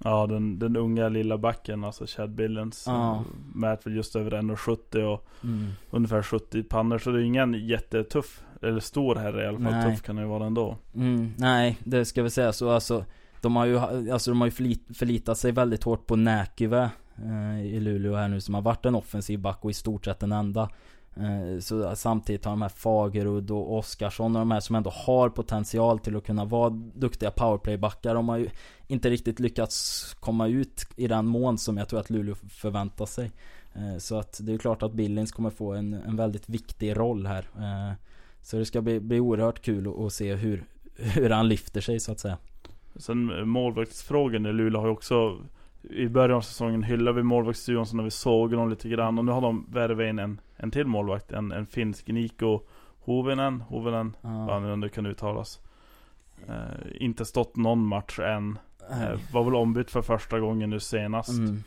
Ja 0.05 0.27
den, 0.27 0.59
den 0.59 0.77
unga 0.77 1.09
lilla 1.09 1.39
backen 1.39 1.85
alltså 1.85 2.07
Chad 2.07 2.31
Billens 2.31 2.85
Ja. 2.87 3.25
Mäter 3.55 3.85
väl 3.91 3.97
just 3.97 4.17
över 4.17 4.31
1,70 4.31 5.03
och 5.03 5.25
Mm. 5.45 5.67
ungefär 5.91 6.23
70 6.23 6.63
pannor 6.63 6.99
Så 6.99 7.11
det 7.11 7.19
är 7.19 7.25
ingen 7.25 7.55
jättetuff 7.67 8.43
eller 8.63 8.81
stor 8.81 9.15
herre 9.17 9.45
i 9.45 9.47
alla 9.47 9.59
fall. 9.59 9.73
Nej. 9.73 9.91
Tuff 9.97 10.03
kan 10.03 10.17
han 10.17 10.25
ju 10.27 10.31
vara 10.31 10.47
ändå. 10.47 10.77
Mm, 10.95 11.33
nej, 11.37 11.79
det 11.85 12.05
ska 12.05 12.23
vi 12.23 12.31
säga 12.31 12.53
så 12.53 12.71
alltså 12.71 13.05
De 13.41 13.57
har 13.57 13.65
ju, 13.67 13.79
alltså 14.11 14.31
de 14.31 14.41
har 14.41 14.47
ju 14.47 14.51
förlit, 14.51 14.85
förlitat 14.99 15.39
sig 15.39 15.53
väldigt 15.53 15.85
hårt 15.85 16.07
på 16.07 16.17
Näkyvä 16.17 16.91
eh, 17.25 17.61
I 17.67 17.81
Luleå 17.81 18.15
här 18.17 18.29
nu 18.29 18.41
som 18.41 18.55
har 18.55 18.63
varit 18.63 18.87
en 18.87 18.95
offensiv 18.95 19.41
back 19.41 19.65
och 19.65 19.71
i 19.71 19.75
stort 19.75 20.05
sett 20.05 20.21
den 20.21 20.33
enda 20.33 20.71
Eh, 21.21 21.59
så 21.61 21.97
samtidigt 21.97 22.45
har 22.45 22.53
de 22.53 22.63
här 22.63 22.69
Fagerud 22.69 23.51
och 23.51 23.79
Oskarsson 23.79 24.37
och 24.37 24.41
de 24.41 24.51
här 24.51 24.61
som 24.61 24.77
ändå 24.77 24.91
har 24.91 25.29
potential 25.29 25.99
till 25.99 26.17
att 26.17 26.27
kunna 26.27 26.45
vara 26.45 26.71
duktiga 26.95 27.31
powerplaybackar 27.31 28.15
De 28.15 28.29
har 28.29 28.37
ju 28.37 28.51
inte 28.87 29.11
riktigt 29.11 29.41
lyckats 29.41 30.05
komma 30.21 30.47
ut 30.47 30.87
i 30.97 31.09
den 31.09 31.27
mån 31.27 31.59
som 31.59 31.77
jag 31.77 31.89
tror 31.89 32.01
att 32.01 32.11
Luleå 32.11 32.35
förväntar 32.35 33.07
sig 33.07 33.31
eh, 33.75 33.99
Så 33.99 34.19
att 34.19 34.41
det 34.43 34.53
är 34.53 34.59
klart 34.59 34.83
att 34.83 34.93
Billings 34.93 35.33
kommer 35.33 35.51
få 35.51 35.73
en, 35.73 35.93
en 35.95 36.17
väldigt 36.17 36.49
viktig 36.49 36.97
roll 36.97 37.27
här 37.27 37.49
eh, 37.59 37.97
Så 38.43 38.57
det 38.57 38.65
ska 38.65 38.81
bli, 38.81 39.01
bli 39.01 39.21
oerhört 39.21 39.63
kul 39.63 40.07
att, 40.07 40.13
se 40.13 40.35
hur, 40.35 40.65
hur 40.97 41.31
han 41.31 41.49
lyfter 41.49 41.81
sig 41.81 42.01
så 42.01 42.13
att 42.13 42.21
säga. 42.21 42.39
Sen 42.97 43.49
målvaktsfrågan 43.49 44.47
i 44.47 44.53
Luleå 44.53 44.81
har 44.81 44.89
ju 44.89 44.93
också 44.93 45.39
i 45.83 46.09
början 46.09 46.37
av 46.37 46.41
säsongen 46.41 46.83
hyllade 46.83 47.17
vi 47.17 47.23
målvaktsduon 47.23 47.87
så 47.87 47.97
när 47.97 48.05
vi 48.05 48.11
såg 48.11 48.51
dem 48.51 48.71
lite 48.71 48.89
grann. 48.89 49.19
Och 49.19 49.25
nu 49.25 49.33
har 49.33 49.41
de 49.41 49.67
värvat 49.71 50.05
in 50.11 50.19
en, 50.19 50.41
en 50.57 50.71
till 50.71 50.87
målvakt. 50.87 51.33
En, 51.33 51.53
en 51.53 51.67
finsk 51.67 52.09
Niko 52.09 52.61
Hovinen, 53.01 53.61
Hovinen, 53.61 54.17
vad 54.21 54.63
han 54.63 54.81
nu 54.81 54.89
kan 54.89 55.07
uttalas. 55.07 55.61
Eh, 56.49 56.55
Inte 57.03 57.25
stått 57.25 57.57
någon 57.57 57.87
match 57.87 58.19
än. 58.19 58.59
Eh, 58.91 59.21
Var 59.33 59.45
väl 59.45 59.55
ombytt 59.55 59.91
för 59.91 60.03
första 60.03 60.41
gången 60.41 60.71
nu 60.71 60.81
senast. 60.81 61.39
Mm. 61.39 61.63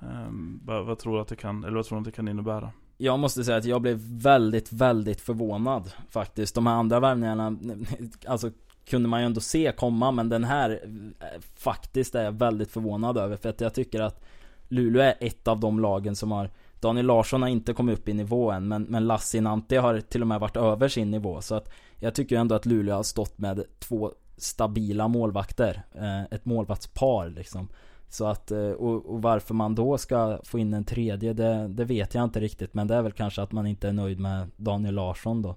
Ehm, 0.00 0.60
vad, 0.64 0.86
vad 0.86 0.98
tror 0.98 1.14
du 1.14 1.20
att 1.20 1.28
det 1.28 1.36
kan, 1.36 1.64
eller 1.64 1.76
vad 1.76 1.84
tror 1.86 1.96
du 1.96 2.00
att 2.00 2.04
det 2.04 2.12
kan 2.12 2.28
innebära? 2.28 2.72
Jag 2.98 3.18
måste 3.18 3.44
säga 3.44 3.56
att 3.56 3.64
jag 3.64 3.82
blev 3.82 3.98
väldigt, 4.22 4.72
väldigt 4.72 5.20
förvånad 5.20 5.92
faktiskt. 6.10 6.54
De 6.54 6.66
här 6.66 6.74
andra 6.74 7.00
värvningarna, 7.00 7.56
alltså 8.26 8.50
kunde 8.84 9.08
man 9.08 9.20
ju 9.20 9.26
ändå 9.26 9.40
se 9.40 9.72
komma 9.76 10.10
men 10.10 10.28
den 10.28 10.44
här 10.44 10.80
eh, 11.20 11.40
faktiskt 11.56 12.14
är 12.14 12.24
jag 12.24 12.32
väldigt 12.32 12.70
förvånad 12.70 13.18
över 13.18 13.36
för 13.36 13.48
att 13.48 13.60
jag 13.60 13.74
tycker 13.74 14.00
att 14.00 14.24
Luleå 14.68 15.02
är 15.02 15.14
ett 15.20 15.48
av 15.48 15.60
de 15.60 15.80
lagen 15.80 16.16
som 16.16 16.32
har 16.32 16.50
Daniel 16.80 17.06
Larsson 17.06 17.42
har 17.42 17.48
inte 17.48 17.72
kommit 17.72 17.98
upp 17.98 18.08
i 18.08 18.14
nivå 18.14 18.50
än 18.50 18.68
men, 18.68 18.82
men 18.82 19.06
Lassinantti 19.06 19.76
har 19.76 20.00
till 20.00 20.20
och 20.20 20.26
med 20.26 20.40
varit 20.40 20.56
över 20.56 20.88
sin 20.88 21.10
nivå 21.10 21.40
så 21.40 21.54
att 21.54 21.72
Jag 21.98 22.14
tycker 22.14 22.36
ändå 22.36 22.54
att 22.54 22.66
Luleå 22.66 22.96
har 22.96 23.02
stått 23.02 23.38
med 23.38 23.64
två 23.78 24.12
stabila 24.36 25.08
målvakter 25.08 25.82
eh, 25.94 26.22
Ett 26.22 26.44
målvaktspar 26.44 27.28
liksom. 27.28 27.68
Så 28.08 28.26
att, 28.26 28.50
eh, 28.50 28.70
och, 28.70 29.06
och 29.06 29.22
varför 29.22 29.54
man 29.54 29.74
då 29.74 29.98
ska 29.98 30.38
få 30.44 30.58
in 30.58 30.74
en 30.74 30.84
tredje 30.84 31.32
det, 31.32 31.68
det 31.68 31.84
vet 31.84 32.14
jag 32.14 32.24
inte 32.24 32.40
riktigt 32.40 32.74
men 32.74 32.86
det 32.86 32.94
är 32.94 33.02
väl 33.02 33.12
kanske 33.12 33.42
att 33.42 33.52
man 33.52 33.66
inte 33.66 33.88
är 33.88 33.92
nöjd 33.92 34.20
med 34.20 34.50
Daniel 34.56 34.94
Larsson 34.94 35.42
då. 35.42 35.56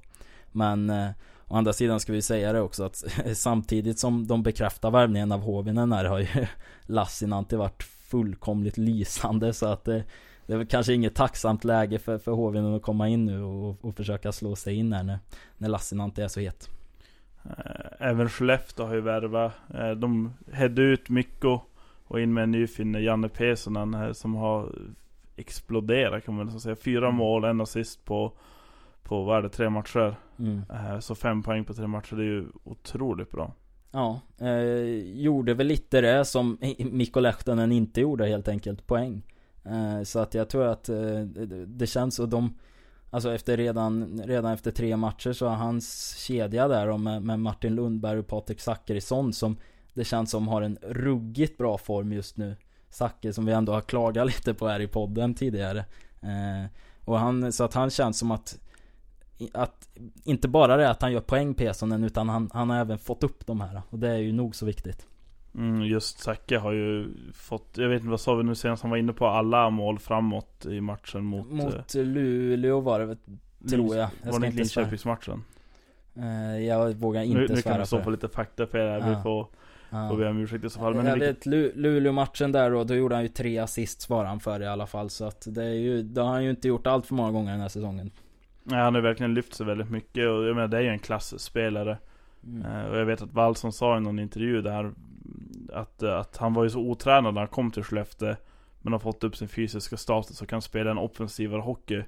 Men 0.52 0.90
eh, 0.90 1.10
Å 1.48 1.56
andra 1.56 1.74
sidan 1.74 2.00
ska 2.00 2.14
vi 2.14 2.22
säga 2.22 2.54
det 2.54 2.62
också 2.62 2.84
att 2.84 3.04
samtidigt 3.34 4.00
som 4.00 4.28
de 4.28 4.44
bekräftar 4.44 4.92
värvningen 4.92 5.32
av 5.32 5.40
Hovinen 5.42 5.92
här 5.92 6.06
har 6.06 6.20
ju 6.20 6.28
Lassinantti 6.86 7.56
varit 7.56 7.84
fullkomligt 7.84 8.78
lysande 8.78 9.54
så 9.54 9.66
att 9.66 9.84
det, 9.84 10.04
det 10.48 10.54
är 10.54 10.58
väl 10.58 10.68
kanske 10.68 10.94
inget 10.94 11.16
tacksamt 11.16 11.64
läge 11.64 12.00
för, 12.00 12.18
för 12.18 12.32
Hovinen 12.32 12.74
att 12.76 12.82
komma 12.82 13.10
in 13.10 13.26
nu 13.26 13.42
och, 13.42 13.86
och 13.86 13.96
försöka 13.96 14.32
slå 14.32 14.56
sig 14.56 14.76
in 14.76 14.94
här 14.94 15.04
när, 15.04 15.20
när 15.58 15.70
Lassinantti 15.70 16.22
är 16.22 16.28
så 16.28 16.40
het. 16.40 16.70
Eh, 17.44 18.08
Även 18.10 18.30
Skellefteå 18.30 18.86
har 18.86 18.94
ju 18.94 19.02
värvat. 19.02 19.54
Eh, 19.74 19.92
De 19.92 20.34
hedde 20.54 20.82
ut 20.82 21.10
Mikko 21.10 21.60
och 22.08 22.20
in 22.22 22.34
med 22.34 22.44
en 22.44 22.52
ny 22.52 22.68
finne, 22.68 23.00
Janne 23.00 23.30
Pesonen, 23.30 23.94
eh, 23.94 24.12
som 24.12 24.36
har 24.36 24.76
exploderat 25.36 26.26
kan 26.26 26.36
man 26.36 26.60
säga. 26.60 26.76
Fyra 26.76 27.06
Mm. 27.08 27.16
mål, 27.18 27.44
en 27.44 27.62
assist 27.62 28.06
på, 28.06 28.34
på 29.06 29.24
vad 29.24 29.38
är 29.38 29.42
det, 29.42 29.50
tre 29.50 29.70
matcher. 29.70 30.16
Mm. 30.40 30.62
Eh, 30.70 31.00
Så 31.00 31.16
fem 31.16 31.44
poäng 31.44 31.66
på 31.66 31.74
tre 31.74 31.88
matcher, 31.88 32.16
det 32.16 32.24
är 32.24 32.26
ju 32.26 32.46
otroligt 32.64 33.32
bra. 33.32 33.54
Ja, 33.92 34.20
eh, 34.38 35.22
gjorde 35.22 35.54
väl 35.54 35.68
lite 35.68 36.02
det 36.02 36.26
som 36.26 36.58
Mikko 36.78 37.20
Lehtonen 37.20 37.72
inte 37.72 38.02
gjorde 38.02 38.28
helt 38.28 38.48
enkelt, 38.48 38.88
poäng. 38.88 39.22
Eh, 39.64 40.04
så 40.04 40.20
att 40.20 40.34
jag 40.34 40.50
tror 40.50 40.66
att 40.66 40.90
eh, 40.90 41.20
det, 41.20 41.66
det 41.66 41.88
känns 41.88 42.20
och 42.20 42.30
de 42.30 42.54
Alltså 43.10 43.34
efter 43.34 43.58
redan, 43.58 44.22
redan 44.26 44.54
efter 44.54 44.72
tre 44.72 44.98
matcher 44.98 45.34
så 45.34 45.48
har 45.48 45.56
hans 45.56 46.18
kedja 46.18 46.68
där 46.68 46.98
med, 46.98 47.24
med 47.24 47.40
Martin 47.40 47.76
Lundberg 47.76 48.20
och 48.20 48.28
Patrik 48.28 48.60
Zackrisson 48.60 49.34
som 49.34 49.58
Det 49.94 50.04
känns 50.04 50.32
som 50.32 50.48
har 50.48 50.62
en 50.62 50.78
ruggigt 50.82 51.58
bra 51.58 51.78
form 51.78 52.14
just 52.14 52.38
nu 52.38 52.56
Zacke 52.90 53.34
som 53.34 53.46
vi 53.46 53.52
ändå 53.52 53.74
har 53.74 53.82
klagat 53.82 54.28
lite 54.36 54.54
på 54.54 54.68
här 54.68 54.80
i 54.80 54.88
podden 54.88 55.34
tidigare 55.34 55.86
eh, 56.22 56.70
Och 57.06 57.20
han, 57.20 57.52
så 57.52 57.64
att 57.64 57.74
han 57.74 57.90
känns 57.90 58.20
som 58.20 58.32
att 58.32 58.60
att 59.54 59.90
inte 60.24 60.48
bara 60.48 60.78
det 60.78 60.90
att 60.90 61.02
han 61.02 61.12
gör 61.12 61.22
poäng 61.22 61.54
Pesonen 61.54 62.04
utan 62.04 62.30
han, 62.30 62.50
han 62.54 62.70
har 62.70 62.78
även 62.78 62.98
fått 62.98 63.24
upp 63.24 63.46
de 63.48 63.62
här 63.62 63.82
och 63.90 64.00
det 64.00 64.10
är 64.10 64.18
ju 64.18 64.32
nog 64.32 64.56
så 64.56 64.66
viktigt. 64.66 65.08
Mm, 65.56 65.82
just 65.82 66.20
Zacke 66.20 66.58
har 66.58 66.72
ju 66.72 67.08
fått, 67.34 67.78
jag 67.78 67.90
vet 67.90 68.00
inte 68.00 68.10
vad 68.12 68.20
sa 68.20 68.36
vi 68.36 68.44
nu 68.44 68.56
senast, 68.56 68.82
han 68.84 68.90
var 68.92 68.98
inne 68.98 69.14
på 69.14 69.28
alla 69.28 69.70
mål 69.70 70.00
framåt 70.00 70.66
i 70.66 70.82
matchen 70.82 71.24
mot... 71.24 71.48
eh, 71.50 71.54
Mot 71.56 71.94
Luleå 71.96 72.80
var 72.80 73.00
det 73.00 73.18
tror 73.70 73.96
jag. 73.96 74.10
Jag 74.24 74.32
Var 74.32 74.40
det 74.40 74.48
inte 74.48 74.66
svära. 74.66 74.84
Linköpingsmatchen? 74.84 75.44
Eh, 76.16 76.66
jag 76.66 76.94
vågar 76.94 77.22
inte 77.22 77.36
Nu, 77.38 77.42
nu 77.42 77.48
kan 77.48 77.58
svära 77.58 77.78
vi 77.80 77.86
stå 77.86 77.98
på 77.98 78.04
på 78.04 78.10
lite 78.10 78.28
fakta 78.30 78.68
för 78.68 78.78
det 78.78 78.92
här, 78.92 79.02
vi 79.10 79.12
Ja. 79.16 79.22
får, 79.24 79.48
Ja. 79.90 80.10
får 80.10 80.18
be 80.18 80.30
om 80.30 80.38
ursäkt 80.38 80.64
i 80.66 80.70
så 80.70 80.80
fall. 80.80 80.94
Men 80.96 81.06
jag 81.06 81.18
vet 81.18 81.46
Lu- 81.46 81.72
Luleå-matchen 81.76 82.52
där 82.52 82.72
då, 82.72 82.84
då 82.84 82.96
gjorde 82.96 83.16
han 83.16 83.24
ju 83.24 83.30
tre 83.30 83.58
assist 83.58 84.02
svarade 84.02 84.28
han 84.30 84.40
för 84.40 84.62
i 84.62 84.68
alla 84.68 84.88
fall. 84.88 85.10
Så 85.10 85.26
att 85.26 85.48
det 85.50 85.64
är 85.64 85.74
ju, 85.74 86.04
det 86.04 86.22
har 86.22 86.30
han 86.30 86.44
ju 86.44 86.50
inte 86.50 86.68
gjort 86.68 86.88
allt 86.88 87.06
för 87.06 87.16
många 87.16 87.32
gånger 87.32 87.52
den 87.52 87.62
här 87.62 87.70
säsongen. 87.70 88.12
Nej, 88.66 88.80
han 88.80 88.96
har 88.96 89.02
verkligen 89.02 89.34
lyft 89.34 89.54
sig 89.54 89.66
väldigt 89.66 89.90
mycket 89.92 90.28
och 90.30 90.44
jag 90.44 90.56
menar 90.56 90.68
det 90.68 90.78
är 90.78 90.82
ju 90.82 90.90
en 90.90 91.00
klassspelare. 91.00 91.98
Mm. 92.44 92.66
Eh, 92.66 92.86
Och 92.86 92.98
jag 92.98 93.06
vet 93.06 93.22
att 93.22 93.34
Wallson 93.34 93.74
sa 93.74 93.98
i 93.98 94.02
någon 94.02 94.20
intervju 94.20 94.62
där 94.62 94.92
att, 95.74 96.04
att 96.04 96.38
han 96.38 96.54
var 96.54 96.64
ju 96.64 96.70
så 96.70 96.80
otränad 96.80 97.34
när 97.34 97.42
han 97.42 97.48
kom 97.48 97.72
till 97.72 97.84
Skellefteå 97.84 98.36
Men 98.82 98.94
har 98.94 99.00
fått 99.00 99.24
upp 99.24 99.36
sin 99.38 99.48
fysiska 99.48 99.98
status 99.98 100.42
och 100.42 100.50
kan 100.50 100.62
spela 100.62 100.92
en 100.92 100.98
offensivare 100.98 101.62
hockey 101.62 102.04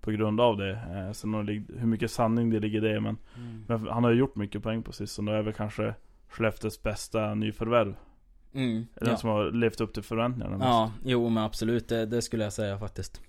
På 0.00 0.10
grund 0.10 0.40
av 0.40 0.56
det. 0.56 0.70
Eh, 0.72 1.12
Sen 1.12 1.34
hur 1.78 1.86
mycket 1.86 2.10
sanning 2.10 2.50
det 2.50 2.58
ligger 2.60 2.84
i 2.84 2.92
det 2.92 3.00
men, 3.00 3.16
Mm. 3.36 3.64
men 3.68 3.86
han 3.88 4.04
har 4.04 4.10
ju 4.10 4.18
gjort 4.18 4.36
mycket 4.36 4.62
poäng 4.62 4.82
på 4.82 4.92
sistone 4.92 5.30
och 5.30 5.36
är 5.36 5.42
väl 5.42 5.52
kanske 5.54 5.94
Skellefteås 6.28 6.82
bästa 6.82 7.34
nyförvärv. 7.34 7.94
Mm. 8.54 8.86
Den 8.94 9.08
Ja. 9.10 9.16
som 9.16 9.30
har 9.30 9.50
levt 9.50 9.80
upp 9.80 9.94
till 9.94 10.02
förväntningarna 10.02 10.56
mest. 10.56 10.68
ja, 10.68 10.92
jo 11.04 11.28
men 11.28 11.44
absolut. 11.44 11.88
Det, 11.88 12.06
det 12.06 12.22
skulle 12.22 12.44
jag 12.44 12.52
säga 12.52 12.78
faktiskt. 12.78 13.22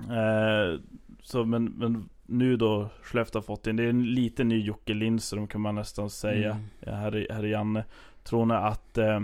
Eh, 0.00 0.80
så 1.24 1.44
men, 1.44 1.64
men 1.64 2.08
nu 2.26 2.56
då 2.56 2.88
Skellefteå 3.02 3.38
har 3.40 3.44
fått 3.44 3.66
in, 3.66 3.76
det 3.76 3.82
är 3.82 3.88
en 3.88 4.14
liten 4.14 4.48
ny 4.48 4.64
Jocke 4.64 4.94
Lindström 4.94 5.46
kan 5.46 5.60
man 5.60 5.74
nästan 5.74 6.10
säga. 6.10 6.50
Mm. 6.50 6.64
Ja, 6.80 6.92
här, 6.92 7.16
är, 7.16 7.34
här 7.34 7.42
är 7.42 7.48
Janne. 7.48 7.84
Tror 8.24 8.46
ni 8.46 8.54
att 8.54 8.98
eh, 8.98 9.20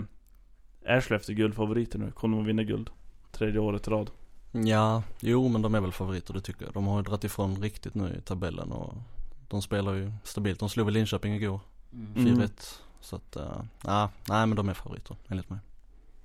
är 0.83 1.01
Skellefteå 1.01 1.35
guldfavoriter 1.35 1.99
nu? 1.99 2.11
Kommer 2.11 2.37
de 2.37 2.43
att 2.43 2.49
vinna 2.49 2.63
guld? 2.63 2.89
Tredje 3.31 3.59
året 3.59 3.87
i 3.87 3.91
rad. 3.91 4.09
Ja, 4.51 5.03
jo 5.19 5.47
men 5.47 5.61
de 5.61 5.75
är 5.75 5.81
väl 5.81 5.91
favoriter 5.91 6.33
det 6.33 6.41
tycker 6.41 6.65
jag. 6.65 6.73
De 6.73 6.87
har 6.87 6.97
ju 6.97 7.03
dragit 7.03 7.23
ifrån 7.23 7.61
riktigt 7.61 7.95
nu 7.95 8.15
i 8.17 8.21
tabellen 8.21 8.71
och 8.71 8.93
de 9.47 9.61
spelar 9.61 9.93
ju 9.93 10.11
stabilt. 10.23 10.59
De 10.59 10.69
slog 10.69 10.85
väl 10.85 10.93
Linköping 10.93 11.33
igår, 11.33 11.59
Mm. 11.93 12.15
4-1. 12.15 12.37
Mm. 12.37 12.49
Så 13.01 13.15
att, 13.15 13.37
uh, 13.37 14.07
nej 14.29 14.47
men 14.47 14.55
de 14.55 14.69
är 14.69 14.73
favoriter 14.73 15.15
enligt 15.27 15.49
mig. 15.49 15.59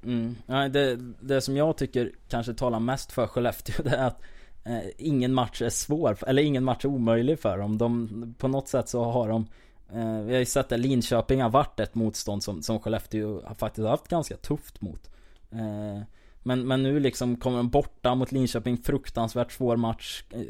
Mm. 0.03 0.37
Nej, 0.47 0.71
det, 0.71 0.97
det 1.21 1.41
som 1.41 1.57
jag 1.57 1.77
tycker 1.77 2.13
kanske 2.29 2.55
talar 2.55 2.81
mest 2.81 3.13
för 3.13 3.27
Skellefteå 3.27 3.75
det 3.85 3.97
är 3.97 4.07
att 4.07 4.21
eh, 4.21 4.27
Eh, 4.67 4.91
ingen 4.99 5.35
match 5.35 5.63
är 5.63 5.69
svår, 5.69 6.19
eller 6.27 6.43
ingen 6.43 6.65
match 6.65 6.85
är 6.85 6.89
omöjlig 6.89 7.39
för 7.41 7.59
dem. 7.59 7.79
De, 7.79 8.35
på 8.39 8.49
något 8.49 8.69
sätt 8.69 8.89
så 8.89 9.05
har 9.05 9.29
de 9.29 9.47
eh, 9.93 10.21
Vi 10.21 10.33
har 10.33 10.39
ju 10.39 10.45
sett 10.45 10.73
att 10.73 10.81
Linköping 10.81 11.43
har 11.43 11.51
varit 11.51 11.81
ett 11.81 11.95
motstånd 11.95 12.43
som, 12.43 12.63
som 12.63 12.81
Skellefteå 12.81 13.43
har 13.45 13.55
faktiskt 13.55 13.89
haft 13.89 14.09
ganska 14.09 14.37
tufft 14.37 14.81
mot. 14.81 15.11
Eh, 15.51 16.03
men, 16.43 16.67
men 16.67 16.83
nu 16.83 17.01
liksom 17.01 17.37
kommer 17.37 17.57
de 17.57 17.69
borta 17.69 18.15
mot 18.15 18.33
Linköping, 18.33 18.79
fruktansvärt 18.79 19.53
svår 19.53 19.77
match. 19.77 20.25
Eh, 20.31 20.41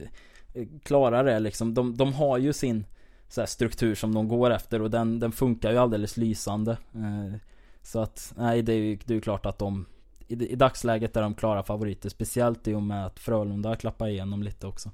eh, 0.55 0.69
klarar 0.83 1.25
det 1.25 1.39
liksom. 1.39 1.75
De, 1.75 1.97
de 1.97 2.13
har 2.13 2.39
ju 2.39 2.53
sin 2.53 2.85
så 3.29 3.41
här, 3.41 3.47
struktur 3.47 3.95
som 3.95 4.15
de 4.15 4.29
går 4.29 4.51
efter 4.51 4.83
och 4.83 4.91
den, 4.91 5.21
den 5.21 5.33
funkar 5.33 5.71
ju 5.73 5.79
alldeles 5.79 6.17
lysande. 6.17 6.73
Eh, 6.95 7.39
så 7.83 8.01
att, 8.01 8.35
nej 8.37 8.63
det 8.63 8.73
är 8.73 8.77
ju 8.77 8.99
det 9.05 9.13
är 9.13 9.15
ju 9.15 9.21
klart 9.21 9.47
att 9.47 9.59
de 9.59 9.87
i, 10.29 10.53
I 10.53 10.57
dagsläget 10.57 11.17
är 11.17 11.23
de 11.23 11.35
klara 11.35 11.63
favoriter 11.63 12.09
Speciellt 12.09 12.69
i 12.69 12.75
och 12.75 12.83
med 12.83 13.07
att 13.07 13.19
Frölunda 13.19 13.69
har 13.69 13.77
klappat 13.77 14.09
igenom 14.09 14.43
lite 14.43 14.67
också 14.67 14.91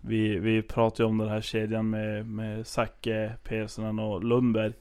Vi, 0.00 0.38
vi 0.38 0.62
pratar 0.62 1.04
ju 1.04 1.08
om 1.10 1.18
den 1.18 1.28
här 1.28 1.40
kedjan 1.40 1.90
med, 1.90 2.26
med 2.26 2.66
Zacke, 2.66 3.34
Pesonen 3.44 3.98
och 3.98 4.24
Lundberg. 4.24 4.72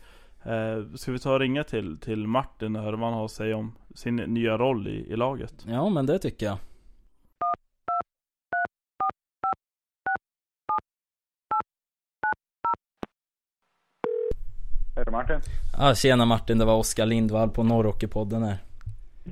Eh, 0.44 0.96
ska 0.96 1.12
vi 1.12 1.20
ta 1.20 1.34
och 1.34 1.40
ringa 1.40 1.64
till, 1.64 1.98
till 2.00 2.28
Martin 2.28 2.76
och 2.76 2.82
höra 2.84 2.96
vad 2.96 3.10
han 3.10 3.18
har 3.18 3.26
att 3.26 3.32
säga 3.32 3.58
om 3.58 3.76
sin 3.96 4.16
nya 4.16 4.58
roll 4.58 4.88
i, 4.88 5.12
i 5.12 5.16
laget? 5.16 5.54
Ja 5.68 5.90
men 5.90 6.06
det 6.06 6.20
tycker 6.20 6.46
jag 6.46 6.58
Är 14.96 15.06
det 15.06 15.12
Martin? 15.12 15.40
ah, 15.78 15.96
Tjena 15.96 16.26
Martin, 16.26 16.58
det 16.58 16.66
var 16.66 16.76
Oskar 16.76 17.06
Lindvall 17.06 17.50
på 17.50 17.64
Norrhockeypodden 17.64 18.44
här 18.44 18.58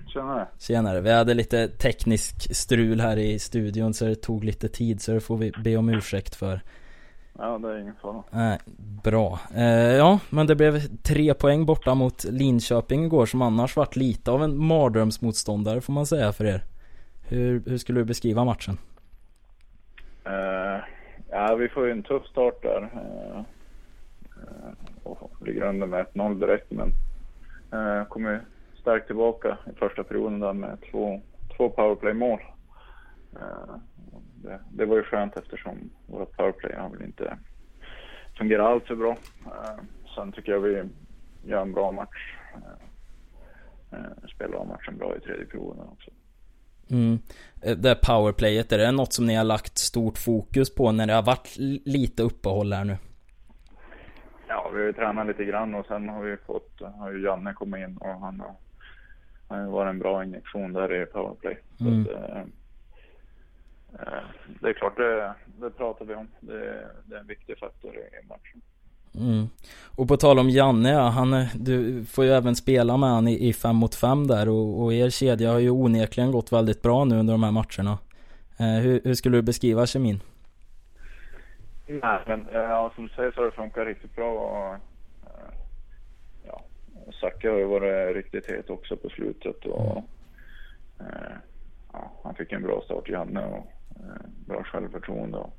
Tjenare. 0.08 0.48
Tjenare, 0.60 1.02
vi 1.02 1.12
hade 1.12 1.34
lite 1.34 1.68
teknisk 1.68 2.56
strul 2.56 3.02
här 3.02 3.18
i 3.18 3.40
studion 3.40 3.94
så 3.94 4.06
det 4.06 4.16
tog 4.16 4.44
lite 4.44 4.68
tid 4.68 5.02
så 5.02 5.12
det 5.12 5.20
får 5.20 5.38
vi 5.38 5.52
be 5.64 5.78
om 5.78 5.90
ursäkt 5.90 6.36
för 6.36 6.62
Ja, 7.38 7.58
det 7.58 7.68
är 7.68 7.78
ingen 7.78 7.96
fara. 7.96 8.24
Nej, 8.32 8.60
bra. 9.04 9.40
Eh, 9.56 9.96
ja, 9.96 10.20
men 10.30 10.48
det 10.48 10.56
blev 10.56 10.80
tre 11.04 11.34
poäng 11.34 11.66
borta 11.66 11.96
mot 11.96 12.24
Linköping 12.24 13.06
igår 13.06 13.26
som 13.26 13.42
annars 13.42 13.76
varit 13.76 13.96
lite 13.96 14.32
av 14.32 14.44
en 14.44 14.58
mardrömsmotståndare 14.58 15.82
får 15.82 15.94
man 15.94 16.06
säga 16.06 16.34
för 16.34 16.46
er. 16.46 16.64
Hur, 17.28 17.64
hur 17.66 17.78
skulle 17.78 18.00
du 18.00 18.06
beskriva 18.06 18.46
matchen? 18.46 18.78
Eh, 20.26 20.84
ja, 21.30 21.56
vi 21.56 21.70
får 21.70 21.86
ju 21.86 21.92
en 21.92 22.04
tuff 22.04 22.26
start 22.26 22.62
där. 22.62 22.82
Eh, 22.82 23.42
och 25.04 25.48
ligger 25.48 25.62
under 25.62 25.88
med 25.88 26.06
1-0 26.14 26.40
direkt, 26.40 26.72
men 26.72 26.92
eh, 27.72 28.06
kommer 28.06 28.42
starkt 28.86 29.08
tillbaka 29.08 29.58
i 29.72 29.76
första 29.80 30.04
perioden 30.04 30.40
där 30.40 30.54
med 30.54 30.78
två, 30.92 31.22
två 31.58 31.70
powerplay-mål. 31.70 32.40
Eh, 33.36 33.76
det, 34.36 34.60
det, 34.72 34.86
var 34.86 34.96
ju 34.96 35.04
skönt 35.04 35.38
eftersom 35.38 35.90
våra 36.08 36.26
powerplay 36.26 36.76
har 36.76 36.90
väl 36.90 37.02
inte 37.02 37.38
fungerat 38.38 38.66
allt 38.66 38.88
för 38.88 38.96
bra. 38.96 39.18
Eh, 39.46 39.80
sen 40.16 40.32
tycker 40.32 40.52
jag 40.52 40.60
vi 40.60 40.84
gör 41.44 41.62
en 41.62 41.74
bra 41.74 41.92
match. 41.92 42.36
Eh, 43.92 44.28
spelar 44.36 44.58
av 44.58 44.68
matchen 44.68 44.98
bra 44.98 45.16
i 45.18 45.20
tredje 45.20 45.46
perioden 45.46 45.88
också. 45.88 46.12
Mm. 46.90 47.20
Det 47.82 47.96
powerplayet, 47.96 48.72
är 48.72 48.78
det 48.78 48.92
något 48.92 49.14
som 49.14 49.26
ni 49.26 49.36
har 49.36 49.44
lagt 49.44 49.78
stort 49.78 50.18
fokus 50.18 50.76
på 50.76 50.92
när 50.92 51.08
det 51.08 51.14
har 51.14 51.24
varit 51.24 51.56
lite 51.86 52.24
uppehåll 52.24 52.74
här 52.74 52.86
nu? 52.86 52.98
Ja, 54.48 54.70
vi 54.74 54.80
har 54.80 54.86
ju 54.86 54.94
tränat 54.94 55.28
lite 55.28 55.46
grann 55.46 55.76
och 55.76 55.86
sen 55.86 56.10
har 56.10 56.24
vi 56.24 56.38
fått, 56.38 56.82
har 56.98 57.12
ju 57.12 57.24
Janne 57.24 57.54
kommit 57.54 57.88
in 57.88 57.98
och 57.98 58.20
han 58.20 58.40
har, 58.40 58.56
han 59.48 59.72
varit 59.72 59.90
en 59.90 60.00
bra 60.00 60.24
injektion 60.24 60.74
där 60.74 61.02
i 61.02 61.06
powerplay. 61.06 61.58
Mm. 61.80 62.06
Så 62.06 62.12
eh, 62.12 62.42
eh, 63.94 64.24
det 64.62 64.70
är 64.70 64.74
klart, 64.74 64.98
det, 64.98 65.34
det 65.60 65.70
pratar 65.70 66.06
vi 66.06 66.16
om. 66.16 66.28
Det, 66.40 66.88
det 67.06 67.16
är 67.16 67.20
en 67.20 67.28
viktig 67.28 67.58
faktor 67.58 67.96
i 67.96 68.28
matchen. 68.28 68.62
Mm. 69.20 69.48
Och 69.96 70.08
på 70.08 70.18
tal 70.18 70.40
om 70.40 70.50
Janne, 70.50 70.92
ja, 70.92 71.08
han, 71.08 71.46
du 71.56 72.06
får 72.06 72.26
ju 72.26 72.32
även 72.32 72.56
spela 72.56 72.98
med 72.98 73.10
han 73.10 73.28
i, 73.28 73.48
i 73.48 73.54
fem 73.54 73.76
mot 73.76 73.96
fem 73.96 74.28
där 74.28 74.50
och, 74.50 74.84
och 74.84 74.94
er 74.94 75.10
kedja 75.10 75.52
har 75.52 75.60
ju 75.60 75.70
onekligen 75.70 76.32
gått 76.32 76.52
väldigt 76.52 76.82
bra 76.82 77.06
nu 77.06 77.20
under 77.20 77.34
de 77.34 77.44
här 77.44 77.52
matcherna. 77.52 77.98
Eh, 78.60 78.84
hur, 78.84 79.02
hur, 79.04 79.14
skulle 79.14 79.38
du 79.38 79.42
beskriva 79.42 79.86
kemin? 79.86 80.20
Nej, 81.88 82.20
men 82.28 82.48
ja, 82.54 82.92
som 82.96 83.08
du 83.08 83.14
säger 83.14 83.32
så 83.32 83.42
har 83.42 83.46
det 83.46 83.52
funkat 83.52 83.88
riktigt 83.88 84.16
bra 84.16 84.32
och 84.32 84.80
Zacke 87.22 87.50
har 87.50 87.58
ju 87.58 87.66
varit 87.66 88.16
riktigt 88.16 88.50
het 88.50 88.70
också 88.70 88.98
på 88.98 89.10
slutet 89.10 89.66
och 89.66 89.98
eh, 91.00 91.36
ja, 91.94 92.12
han 92.24 92.36
fick 92.36 92.52
en 92.52 92.64
bra 92.64 92.82
start, 92.86 93.10
Janne, 93.10 93.46
och 93.46 93.68
eh, 93.96 94.26
bra 94.48 94.64
självförtroende. 94.64 95.38
Och, 95.38 95.54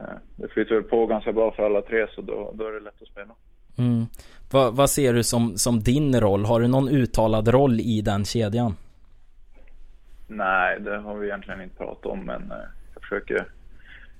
Eh, 0.00 0.16
det 0.36 0.48
flyter 0.48 0.80
på 0.80 1.06
ganska 1.06 1.32
bra 1.32 1.52
för 1.52 1.62
alla 1.62 1.82
tre 1.82 2.06
så 2.14 2.20
då, 2.20 2.52
då 2.54 2.66
är 2.66 2.72
det 2.72 2.80
lätt 2.80 3.02
att 3.02 3.08
spela. 3.08 3.34
Mm. 3.78 4.06
Va, 4.50 4.70
vad 4.70 4.90
ser 4.90 5.14
du 5.14 5.22
som, 5.22 5.58
som 5.58 5.80
din 5.80 6.20
roll? 6.20 6.44
Har 6.44 6.60
du 6.60 6.68
någon 6.68 6.88
uttalad 6.88 7.48
roll 7.48 7.80
i 7.80 8.02
den 8.02 8.24
kedjan? 8.24 8.74
Nej, 10.26 10.80
det 10.80 10.98
har 10.98 11.14
vi 11.14 11.26
egentligen 11.26 11.62
inte 11.62 11.76
pratat 11.76 12.06
om 12.06 12.20
men 12.20 12.50
eh, 12.50 12.56
jag 12.94 13.02
försöker 13.02 13.46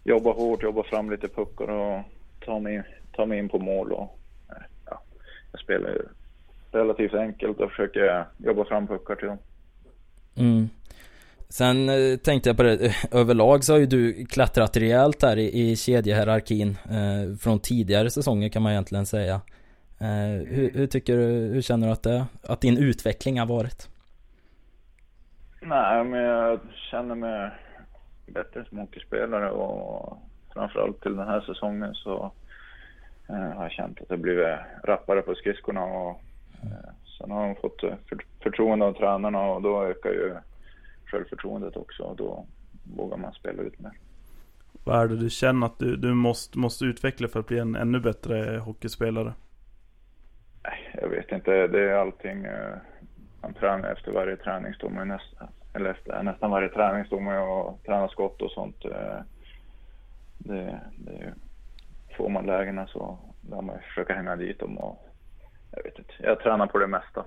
jobba 0.05 0.33
hårt, 0.33 0.62
jobba 0.62 0.83
fram 0.83 1.11
lite 1.11 1.28
puckar 1.28 1.71
och 1.71 2.02
ta 2.45 2.59
mig, 2.59 2.83
ta 3.12 3.26
mig 3.26 3.38
in 3.38 3.49
på 3.49 3.59
mål 3.59 3.93
och 3.93 4.19
eh, 4.49 4.62
ja, 4.87 5.02
jag 5.52 5.61
spelar 5.61 5.90
ju 5.90 6.02
relativt 6.78 7.14
enkelt 7.14 7.61
och 7.61 7.70
försöker 7.70 8.26
jobba 8.38 8.64
fram 8.64 8.87
puckar 8.87 9.14
till 9.14 9.28
dem. 9.28 9.38
Mm. 10.37 10.68
Sen 11.49 11.88
eh, 11.88 12.16
tänkte 12.16 12.49
jag 12.49 12.56
på 12.56 12.62
det, 12.62 12.94
överlag 13.12 13.64
så 13.64 13.73
har 13.73 13.78
ju 13.78 13.87
du 13.87 14.26
klättrat 14.26 14.76
rejält 14.76 15.23
här 15.23 15.37
i, 15.37 15.70
i 15.70 15.76
kedjehierarkin 15.76 16.68
eh, 16.68 17.37
Från 17.37 17.61
tidigare 17.61 18.11
säsonger 18.11 18.49
kan 18.49 18.62
man 18.62 18.73
egentligen 18.73 19.06
säga 19.06 19.35
eh, 20.00 20.47
hur, 20.47 20.70
hur, 20.75 20.87
tycker 20.87 21.16
du, 21.16 21.25
hur 21.25 21.62
känner 21.62 21.87
du 21.87 21.92
att 21.92 22.02
det, 22.02 22.25
att 22.42 22.61
din 22.61 22.78
utveckling 22.78 23.38
har 23.38 23.47
varit? 23.47 23.88
Nej, 25.61 26.04
men 26.04 26.20
jag 26.20 26.61
känner 26.90 27.14
mig 27.14 27.50
bättre 28.26 28.64
som 28.64 28.78
hockeyspelare 28.78 29.50
och 29.50 30.18
framförallt 30.54 31.02
till 31.02 31.16
den 31.16 31.28
här 31.28 31.40
säsongen 31.40 31.94
så 31.94 32.33
eh, 33.29 33.57
har 33.57 33.62
jag 33.62 33.72
känt 33.72 34.00
att 34.00 34.11
jag 34.11 34.18
blivit 34.18 34.59
rappare 34.85 35.22
på 35.22 35.35
skridskorna 35.35 35.85
och 35.85 36.11
eh, 36.11 36.16
sen 37.18 37.31
har 37.31 37.47
jag 37.47 37.61
fått 37.61 37.81
för, 37.81 38.18
förtroende 38.42 38.85
av 38.85 38.92
tränarna 38.92 39.42
och 39.42 39.62
då 39.62 39.85
ökar 39.85 40.11
ju 40.11 40.35
självförtroendet 41.05 41.77
också 41.77 42.03
och 42.03 42.16
då 42.16 42.47
vågar 42.97 43.16
man 43.16 43.33
spela 43.33 43.62
ut 43.62 43.81
mer. 43.81 43.92
Vad 44.85 45.03
är 45.03 45.09
det 45.09 45.16
du 45.16 45.31
känner 45.31 45.66
att 45.66 45.79
du, 45.79 45.97
du 45.97 46.14
måste, 46.14 46.59
måste 46.59 46.85
utveckla 46.85 47.29
för 47.29 47.40
att 47.40 47.47
bli 47.47 47.59
en 47.59 47.77
ännu 47.77 48.01
bättre 48.01 48.59
hockeyspelare? 48.59 49.33
Jag 50.92 51.09
vet 51.09 51.33
inte. 51.33 51.66
Det 51.66 51.90
är 51.90 51.94
allting. 51.94 52.44
Eh, 52.44 52.77
man 53.42 53.55
tränar 53.55 53.92
efter 53.92 54.12
varje 54.12 54.37
träningsstomme 54.37 55.05
nästan. 55.05 55.49
Eller 55.75 55.90
efter 55.90 56.23
nästan 56.23 56.51
varje 56.51 56.68
träningsstomme 56.68 57.38
och 57.38 57.83
tränar 57.85 58.09
skott 58.09 58.42
och 58.42 58.51
sånt. 58.51 58.85
Eh, 58.85 59.21
det, 60.38 60.81
det, 60.97 61.35
får 62.16 62.29
man 62.29 62.47
lägena 62.47 62.87
så 62.87 63.18
lär 63.51 63.62
man 63.62 63.79
försöka 63.88 64.14
hänga 64.14 64.37
dit 64.37 64.61
dem 64.61 64.79
och 64.79 65.08
jag 65.70 65.83
vet 65.83 65.98
inte. 65.98 66.12
Jag 66.18 66.40
tränar 66.40 66.66
på 66.66 66.78
det 66.78 66.87
mesta. 66.87 67.24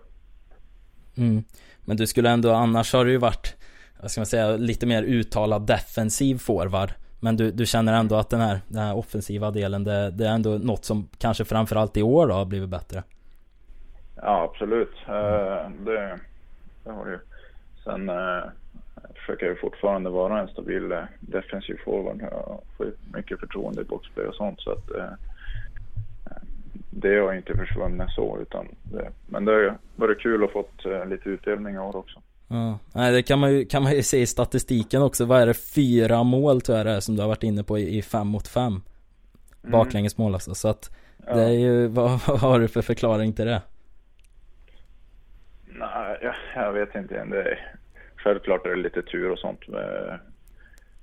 Mm. 1.17 1.43
Men 1.85 1.97
du 1.97 2.07
skulle 2.07 2.29
ändå, 2.29 2.51
annars 2.51 2.93
har 2.93 3.05
du 3.05 3.11
ju 3.11 3.17
varit 3.17 3.55
vad 4.01 4.11
ska 4.11 4.21
man 4.21 4.25
säga, 4.25 4.51
lite 4.57 4.85
mer 4.85 5.03
uttalad 5.03 5.67
defensiv 5.67 6.37
forward. 6.37 6.93
Men 7.19 7.37
du, 7.37 7.51
du 7.51 7.65
känner 7.65 7.93
ändå 7.93 8.15
att 8.15 8.29
den 8.29 8.41
här, 8.41 8.59
den 8.67 8.83
här 8.83 8.95
offensiva 8.97 9.51
delen, 9.51 9.83
det, 9.83 10.11
det 10.11 10.27
är 10.27 10.31
ändå 10.31 10.49
något 10.49 10.85
som 10.85 11.09
kanske 11.17 11.45
framförallt 11.45 11.97
i 11.97 12.01
år 12.01 12.27
då 12.27 12.33
har 12.33 12.45
blivit 12.45 12.69
bättre? 12.69 13.03
Ja, 14.15 14.49
absolut. 14.51 14.93
Uh, 15.09 15.69
det, 15.85 16.19
det 16.83 16.91
har 16.91 17.05
det 17.05 17.11
ju. 17.11 17.19
Sen 17.83 18.09
uh, 18.09 18.43
försöker 19.15 19.45
jag 19.45 19.59
fortfarande 19.59 20.09
vara 20.09 20.39
en 20.41 20.47
stabil 20.47 20.91
uh, 20.91 21.03
defensiv 21.19 21.77
forward. 21.85 22.21
Jag 22.21 22.61
får 22.77 22.91
mycket 23.13 23.39
förtroende 23.39 23.81
i 23.81 23.85
boxplay 23.85 24.25
och 24.25 24.35
sånt. 24.35 24.61
Så 24.61 24.71
att, 24.71 24.89
det 26.91 27.19
har 27.19 27.33
inte 27.33 27.57
försvunnit 27.57 28.09
så. 28.09 28.37
Utan 28.41 28.67
det, 28.83 29.11
men 29.29 29.45
det 29.45 29.51
har 29.51 29.77
varit 29.95 30.19
kul 30.19 30.43
att 30.43 30.51
fått 30.51 30.85
lite 31.07 31.29
utdelning 31.29 31.75
i 31.75 31.79
år 31.79 31.95
också. 31.95 32.21
Ja, 32.47 32.79
nej 32.93 33.11
det 33.11 33.23
kan 33.23 33.39
man 33.39 33.53
ju, 33.53 33.65
kan 33.65 33.83
man 33.83 33.91
ju 33.91 34.03
se 34.03 34.17
i 34.21 34.25
statistiken 34.25 35.01
också. 35.01 35.25
Vad 35.25 35.41
är 35.41 35.47
det? 35.47 35.53
Fyra 35.75 36.23
mål 36.23 36.61
tror 36.61 36.77
jag 36.77 36.87
det 36.87 36.91
är 36.91 36.99
som 36.99 37.15
du 37.15 37.21
har 37.21 37.29
varit 37.29 37.43
inne 37.43 37.63
på 37.63 37.77
i, 37.77 37.97
i 37.97 38.01
fem 38.01 38.27
mot 38.27 38.47
fem. 38.47 38.81
Mm. 39.63 39.71
Baklängesmål 39.71 40.33
alltså. 40.33 40.55
Så 40.55 40.67
att 40.67 40.95
det 41.17 41.43
är 41.43 41.59
ju, 41.59 41.87
vad, 41.97 42.09
vad, 42.27 42.39
har 42.39 42.59
du 42.59 42.67
för 42.67 42.81
förklaring 42.81 43.33
till 43.33 43.45
det? 43.45 43.61
Nej, 45.65 46.17
jag, 46.21 46.35
jag 46.55 46.73
vet 46.73 46.95
inte 46.95 47.19
än. 47.19 47.29
Det 47.29 47.41
är, 47.41 47.75
självklart 48.15 48.65
är 48.65 48.69
det 48.69 48.81
lite 48.81 49.01
tur 49.01 49.31
och 49.31 49.39
sånt. 49.39 49.59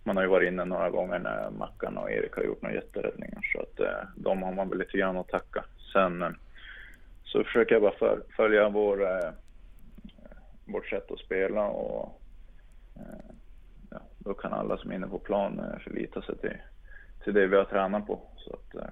Man 0.04 0.16
har 0.16 0.24
ju 0.24 0.30
varit 0.30 0.48
inne 0.48 0.64
några 0.64 0.90
gånger 0.90 1.18
när 1.18 1.50
Mackan 1.50 1.96
och 1.96 2.10
Erik 2.10 2.32
har 2.32 2.42
gjort 2.42 2.62
några 2.62 2.74
jätteräddningar. 2.74 3.40
Så 3.52 3.60
att 3.60 3.80
eh, 3.80 4.08
de 4.16 4.42
har 4.42 4.52
man 4.52 4.68
väl 4.68 4.78
lite 4.78 4.98
grann 4.98 5.16
att 5.16 5.28
tacka. 5.28 5.64
Sen 5.98 6.22
eh, 6.22 6.30
så 7.24 7.44
försöker 7.44 7.74
jag 7.74 7.82
bara 7.82 8.16
följa 8.36 8.68
vår 8.68 9.02
eh, 9.02 9.30
vårt 10.72 10.86
sätt 10.86 11.10
att 11.10 11.18
spela 11.18 11.66
och 11.66 12.20
eh, 12.96 13.34
ja, 13.90 13.98
då 14.18 14.34
kan 14.34 14.52
alla 14.52 14.78
som 14.78 14.90
är 14.90 14.94
inne 14.94 15.06
på 15.06 15.18
plan 15.18 15.58
eh, 15.58 15.78
förlita 15.84 16.22
sig 16.22 16.38
till, 16.38 16.56
till 17.24 17.34
det 17.34 17.46
vi 17.46 17.56
har 17.56 17.64
tränat 17.64 18.06
på. 18.06 18.20
Så 18.36 18.52
att 18.52 18.74
eh, 18.74 18.90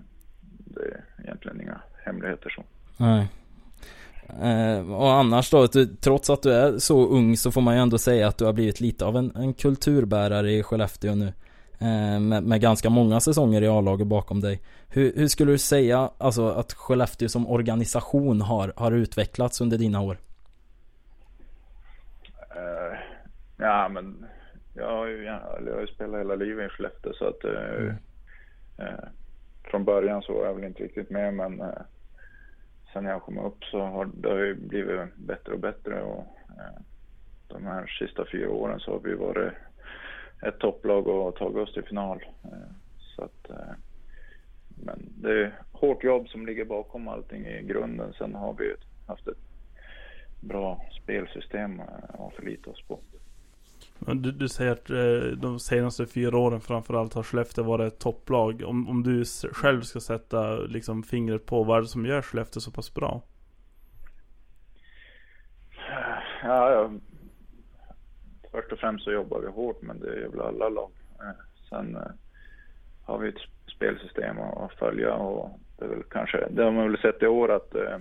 det 0.59 0.81
är 0.81 1.05
egentligen 1.25 1.61
inga 1.61 1.81
hemligheter 2.05 2.51
så. 2.51 2.62
Nej. 2.97 3.29
Eh, 4.42 4.92
och 4.92 5.12
annars 5.12 5.51
då, 5.51 5.66
du, 5.66 5.87
trots 5.87 6.31
att 6.31 6.42
du 6.42 6.53
är 6.53 6.79
så 6.79 7.07
ung 7.07 7.37
så 7.37 7.51
får 7.51 7.61
man 7.61 7.75
ju 7.75 7.81
ändå 7.81 7.99
säga 7.99 8.29
att 8.29 8.38
du 8.38 8.45
har 8.45 8.53
blivit 8.53 8.81
lite 8.81 9.05
av 9.05 9.16
en, 9.16 9.37
en 9.37 9.55
kulturbärare 9.55 10.53
i 10.53 10.62
Skellefteå 10.62 11.14
nu. 11.14 11.33
Eh, 11.80 12.20
med, 12.20 12.42
med, 12.42 12.60
ganska 12.60 12.90
många 12.90 13.20
säsonger 13.20 13.62
i 13.62 13.68
A-laget 13.68 14.06
bakom 14.06 14.40
dig. 14.40 14.60
Hur, 14.88 15.12
hur, 15.16 15.28
skulle 15.28 15.52
du 15.52 15.58
säga 15.58 16.10
alltså, 16.18 16.48
att 16.48 16.72
Skellefteå 16.72 17.28
som 17.28 17.46
organisation 17.46 18.40
har, 18.40 18.72
har 18.76 18.92
utvecklats 18.92 19.60
under 19.60 19.78
dina 19.78 20.00
år? 20.00 20.16
Ja, 23.56 23.88
men 23.88 24.26
jag 24.74 24.90
har 24.90 25.06
ju, 25.06 25.24
jag 25.24 25.40
har 25.74 25.80
ju 25.80 25.86
spelat 25.86 26.20
hela 26.20 26.34
livet 26.34 26.66
i 26.66 26.68
Skellefteå 26.68 27.12
så 27.12 27.28
att 27.28 27.44
eh, 27.44 27.76
mm. 27.76 27.96
eh, 28.78 29.08
från 29.64 29.84
början 29.84 30.22
så 30.22 30.32
var 30.32 30.46
jag 30.46 30.54
väl 30.54 30.64
inte 30.64 30.82
riktigt 30.82 31.10
med 31.10 31.34
men 31.34 31.60
eh, 31.60 31.82
sen 32.92 33.04
jag 33.04 33.22
kom 33.22 33.38
upp 33.38 33.64
så 33.64 33.80
har 33.80 34.10
det 34.14 34.28
har 34.28 34.38
ju 34.38 34.54
blivit 34.54 35.16
bättre 35.16 35.52
och 35.52 35.60
bättre 35.60 36.02
och 36.02 36.26
de 37.48 37.64
här 37.64 37.86
sista 37.86 38.24
fyra 38.32 38.50
åren 38.50 38.80
så 38.80 38.92
har 38.92 38.98
vi 38.98 39.14
varit 39.14 39.52
ett 40.42 40.59
topplag 40.59 41.07
och 41.07 41.37
tagit 41.37 41.57
oss 41.57 41.75
till 41.75 41.83
final. 41.83 42.25
Eh, 42.44 42.51
så 42.99 43.22
att, 43.22 43.51
eh, 43.51 43.75
men 44.85 45.12
det 45.16 45.31
är 45.31 45.61
hårt 45.72 46.05
jobb 46.05 46.29
som 46.29 46.46
ligger 46.46 46.64
bakom 46.64 47.09
allting 47.09 47.46
i 47.46 47.62
grunden. 47.62 48.12
Sen 48.18 48.35
har 48.35 48.55
vi 48.59 48.75
haft 49.07 49.29
ett 49.29 49.38
bra 50.40 50.85
spelsystem 51.03 51.81
att 52.09 52.35
förlita 52.35 52.70
oss 52.70 52.83
på. 52.88 53.01
Du, 53.99 54.33
du 54.33 54.49
säger 54.49 54.72
att 54.72 54.90
eh, 54.90 55.38
de 55.38 55.59
senaste 55.59 56.07
fyra 56.07 56.38
åren 56.38 56.61
framförallt 56.61 57.14
har 57.14 57.22
Skellefteå 57.22 57.64
varit 57.64 57.92
ett 57.92 58.01
topplag. 58.01 58.62
Om, 58.66 58.88
om 58.88 59.03
du 59.03 59.25
själv 59.53 59.81
ska 59.81 60.01
sätta 60.01 60.57
liksom 60.57 61.03
fingret 61.03 61.46
på 61.46 61.64
vad 61.64 61.83
det 61.83 61.87
som 61.87 62.07
gör 62.07 62.22
Skellefteå 62.22 62.61
så 62.61 62.70
pass 62.70 62.94
bra? 62.94 63.22
Ja, 66.42 66.70
ja, 66.70 66.90
först 68.57 68.73
och 68.73 68.79
främst 68.79 69.05
så 69.05 69.12
jobbar 69.12 69.40
vi 69.40 69.47
hårt 69.47 69.83
men 69.83 70.01
det 70.01 70.21
gör 70.21 70.29
väl 70.29 70.40
alla 70.40 70.69
lag. 70.69 70.90
Eh, 71.21 71.45
sen 71.69 71.97
eh, 71.97 72.03
har 73.05 73.19
vi 73.19 73.29
ett 73.29 73.40
spelsystem 73.66 74.40
att 74.40 74.73
följa 74.73 75.14
och 75.14 75.61
det 75.79 75.85
är 75.85 75.88
väl 75.88 76.03
kanske, 76.03 76.49
det 76.51 76.64
har 76.64 76.71
man 76.71 76.90
väl 76.90 77.01
sett 77.01 77.23
i 77.23 77.27
år 77.27 77.53
att 77.53 77.75
eh, 77.75 77.99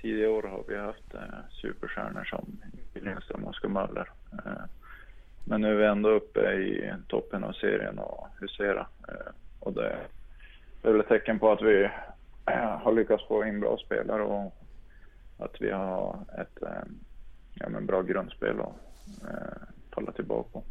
tidigare 0.00 0.30
år 0.30 0.42
har 0.42 0.64
vi 0.68 0.76
haft 0.76 1.14
superstjärnor 1.50 2.24
som 2.24 2.60
Lindström 2.94 3.44
och 3.44 3.50
Oskar 3.50 3.68
Möller. 3.68 4.10
Men 5.44 5.60
nu 5.60 5.68
är 5.68 5.74
vi 5.74 5.84
ändå 5.84 6.10
uppe 6.10 6.52
i 6.52 6.92
toppen 7.08 7.44
av 7.44 7.52
serien 7.52 7.98
och 7.98 8.28
husera. 8.40 8.86
Och 9.60 9.72
det 9.72 9.96
är 10.82 10.92
väl 10.92 11.00
ett 11.00 11.08
tecken 11.08 11.38
på 11.38 11.52
att 11.52 11.62
vi 11.62 11.90
har 12.54 12.92
lyckats 12.92 13.28
få 13.28 13.44
in 13.44 13.60
bra 13.60 13.78
spelare 13.78 14.22
och 14.22 14.54
att 15.38 15.60
vi 15.60 15.70
har 15.70 16.18
ett 16.38 16.62
ja, 17.54 17.68
men 17.68 17.86
bra 17.86 18.02
grundspel 18.02 18.60
och 18.60 18.74
eh, 19.22 19.62
falla 19.94 20.12
tillbaka 20.12 20.48
på. 20.52 20.64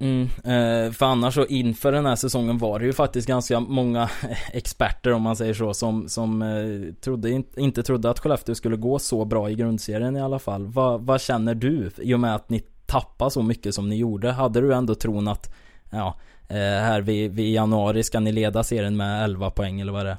Mm, 0.00 0.22
eh, 0.22 0.92
för 0.92 1.06
annars 1.06 1.34
så 1.34 1.46
inför 1.46 1.92
den 1.92 2.06
här 2.06 2.16
säsongen 2.16 2.58
var 2.58 2.78
det 2.78 2.86
ju 2.86 2.92
faktiskt 2.92 3.28
ganska 3.28 3.60
många 3.60 4.08
experter 4.52 5.12
om 5.12 5.22
man 5.22 5.36
säger 5.36 5.54
så 5.54 5.74
som, 5.74 6.08
som 6.08 6.42
eh, 6.42 6.94
trodde, 7.00 7.42
inte 7.56 7.82
trodde 7.82 8.10
att 8.10 8.18
Skellefteå 8.18 8.54
skulle 8.54 8.76
gå 8.76 8.98
så 8.98 9.24
bra 9.24 9.50
i 9.50 9.54
grundserien 9.54 10.16
i 10.16 10.20
alla 10.20 10.38
fall. 10.38 10.66
Va, 10.66 10.98
vad 10.98 11.20
känner 11.20 11.54
du 11.54 11.90
i 11.96 12.14
och 12.14 12.20
med 12.20 12.34
att 12.34 12.48
ni 12.48 12.62
tappade 12.86 13.30
så 13.30 13.42
mycket 13.42 13.74
som 13.74 13.88
ni 13.88 13.96
gjorde? 13.96 14.30
Hade 14.30 14.60
du 14.60 14.74
ändå 14.74 14.94
tron 14.94 15.28
att 15.28 15.54
ja, 15.90 16.14
eh, 16.48 16.56
här 16.56 17.00
vid, 17.00 17.32
vid 17.32 17.52
januari 17.54 18.02
ska 18.02 18.20
ni 18.20 18.32
leda 18.32 18.62
serien 18.62 18.96
med 18.96 19.24
11 19.24 19.50
poäng 19.50 19.80
eller 19.80 19.92
vad 19.92 20.06
det 20.06 20.10
är? 20.10 20.16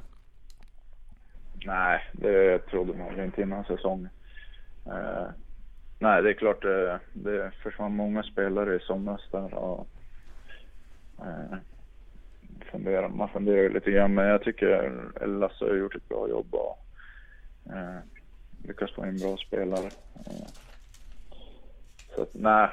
Nej, 1.64 2.00
det 2.12 2.58
trodde 2.58 2.92
man 2.98 3.24
inte 3.24 3.42
innan 3.42 3.64
säsongen. 3.64 4.08
Nej, 6.02 6.22
det 6.22 6.30
är 6.30 6.34
klart 6.34 6.62
det, 6.62 7.00
det 7.12 7.50
försvann 7.62 7.96
många 7.96 8.22
spelare 8.22 8.76
i 8.76 8.80
somras 8.80 9.20
där 9.30 9.54
och 9.54 9.86
eh, 11.18 11.58
funderar, 12.70 13.08
man 13.08 13.28
funderar 13.28 13.70
lite 13.70 13.90
grann 13.90 14.14
men 14.14 14.26
jag 14.26 14.42
tycker 14.42 14.92
Lasse 15.26 15.64
har 15.64 15.74
gjort 15.74 15.96
ett 15.96 16.08
bra 16.08 16.28
jobb 16.28 16.54
och 16.54 16.78
eh, 17.72 17.98
lyckats 18.64 18.94
få 18.94 19.06
in 19.06 19.18
bra 19.18 19.36
spelare. 19.36 19.90
Eh, 20.14 20.48
så 22.14 22.22
att, 22.22 22.34
nej, 22.34 22.68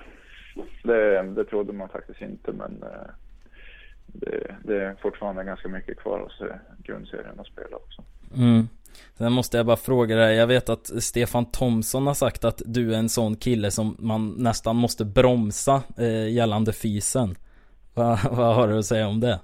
det, 0.84 1.22
det 1.22 1.46
trodde 1.46 1.74
man 1.74 1.90
faktiskt 1.90 2.22
inte 2.22 2.52
men 2.52 2.84
eh, 2.84 3.10
det, 4.08 4.56
det, 4.64 4.84
är 4.84 4.96
fortfarande 4.96 5.44
ganska 5.44 5.68
mycket 5.68 6.00
kvar 6.00 6.20
hos 6.20 6.42
grundserien 6.78 7.40
att 7.40 7.48
spela 7.48 7.76
också. 7.76 8.04
Mm. 8.36 8.68
Sen 9.18 9.34
måste 9.34 9.58
jag 9.58 9.66
bara 9.66 9.78
fråga 9.78 10.16
dig, 10.16 10.36
jag 10.36 10.48
vet 10.48 10.70
att 10.70 11.04
Stefan 11.04 11.46
Thomsson 11.46 12.08
har 12.08 12.14
sagt 12.14 12.46
att 12.46 12.62
du 12.66 12.94
är 12.94 12.98
en 12.98 13.10
sån 13.10 13.36
kille 13.36 13.72
som 13.72 13.96
man 14.00 14.36
nästan 14.38 14.76
måste 14.76 15.06
bromsa 15.06 15.84
eh, 15.98 16.30
gällande 16.30 16.74
fysen. 16.74 17.36
Va, 17.94 18.20
vad 18.32 18.56
har 18.56 18.68
du 18.68 18.78
att 18.78 18.86
säga 18.86 19.08
om 19.08 19.20
det? 19.20 19.40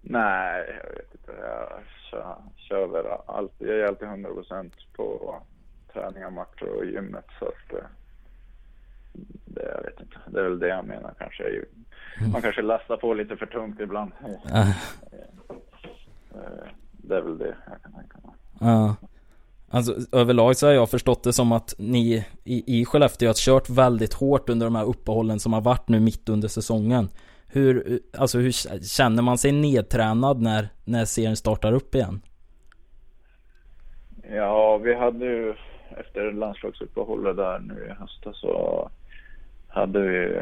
Nej, 0.00 0.80
jag 0.84 0.94
vet 0.94 1.14
inte. 1.14 1.32
Jag 1.40 1.82
kör, 2.10 2.36
kör 2.56 2.86
väl 2.86 3.06
alltid, 3.26 3.68
jag 3.68 3.78
är 3.78 3.84
alltid 3.84 4.08
100% 4.08 4.70
på 4.96 5.36
träningar, 5.92 6.30
matcher 6.30 6.68
och 6.76 6.84
gymmet 6.84 7.26
så 7.38 7.44
att 7.44 7.72
eh, 7.72 7.86
det, 9.44 9.74
jag 9.76 9.82
vet 9.82 10.00
inte. 10.00 10.16
Det 10.26 10.40
är 10.40 10.44
väl 10.44 10.58
det 10.58 10.68
jag 10.68 10.86
menar 10.86 11.14
kanske. 11.18 11.64
Man 12.32 12.42
kanske 12.42 12.62
lastar 12.62 12.96
på 12.96 13.14
lite 13.14 13.36
för 13.36 13.46
tungt 13.46 13.80
ibland. 13.80 14.12
Det 17.02 17.16
är 17.16 17.22
väl 17.22 17.38
det 17.38 17.54
jag 17.68 17.82
kan 17.82 17.92
tänka 17.92 18.18
mig. 18.22 18.34
Ja. 18.60 18.96
Alltså 19.70 19.94
överlag 20.12 20.56
så 20.56 20.66
har 20.66 20.72
jag 20.72 20.90
förstått 20.90 21.24
det 21.24 21.32
som 21.32 21.52
att 21.52 21.74
ni 21.78 22.26
i, 22.44 22.80
i 22.80 22.84
Skellefteå 22.84 23.28
har 23.28 23.34
kört 23.34 23.70
väldigt 23.70 24.14
hårt 24.14 24.48
under 24.48 24.66
de 24.66 24.74
här 24.74 24.84
uppehållen 24.84 25.38
som 25.40 25.52
har 25.52 25.60
varit 25.60 25.88
nu 25.88 26.00
mitt 26.00 26.28
under 26.28 26.48
säsongen. 26.48 27.08
Hur, 27.46 28.00
alltså 28.18 28.38
hur 28.38 28.52
känner 28.82 29.22
man 29.22 29.38
sig 29.38 29.52
nedtränad 29.52 30.40
när, 30.40 30.68
när 30.84 31.04
serien 31.04 31.36
startar 31.36 31.72
upp 31.72 31.94
igen? 31.94 32.20
Ja, 34.30 34.78
vi 34.78 34.94
hade 34.94 35.24
ju 35.24 35.54
efter 35.98 36.32
landslagsuppehållet 36.32 37.36
där 37.36 37.58
nu 37.58 37.86
i 37.86 38.00
höstas 38.00 38.40
så 38.40 38.90
hade 39.68 40.00
vi 40.00 40.40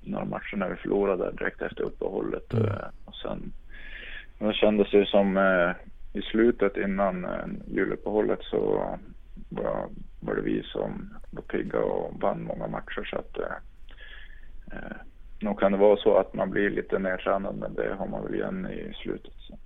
några 0.00 0.24
matcher 0.24 0.56
när 0.56 0.68
vi 0.68 0.76
förlorade 0.76 1.32
direkt 1.32 1.62
efter 1.62 1.82
uppehållet. 1.82 2.52
Mm. 2.52 2.72
Och 3.04 3.14
sen 3.14 3.52
det 4.38 4.52
kändes 4.52 4.92
ju 4.92 5.04
som 5.04 5.36
eh, 5.36 5.70
i 6.16 6.22
slutet 6.22 6.76
innan 6.76 7.24
eh, 7.24 7.46
juluppehållet 7.66 8.42
så 8.42 8.88
var, 9.48 9.88
var 10.20 10.34
det 10.34 10.42
vi 10.42 10.62
som 10.62 11.14
var 11.30 11.42
pigga 11.42 11.78
och 11.78 12.20
vann 12.20 12.44
många 12.44 12.66
matcher 12.66 13.08
så 13.10 13.16
att 13.16 13.38
eh, 13.38 13.56
eh, 14.72 14.96
nog 15.40 15.60
kan 15.60 15.72
det 15.72 15.78
vara 15.78 15.96
så 15.96 16.16
att 16.16 16.34
man 16.34 16.50
blir 16.50 16.70
lite 16.70 16.98
nedtränad 16.98 17.56
men 17.56 17.74
det 17.74 17.94
har 17.98 18.06
man 18.06 18.24
väl 18.24 18.34
igen 18.34 18.66
i 18.66 18.94
slutet. 19.02 19.34
Så. 19.38 19.58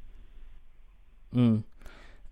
Mm. 1.34 1.62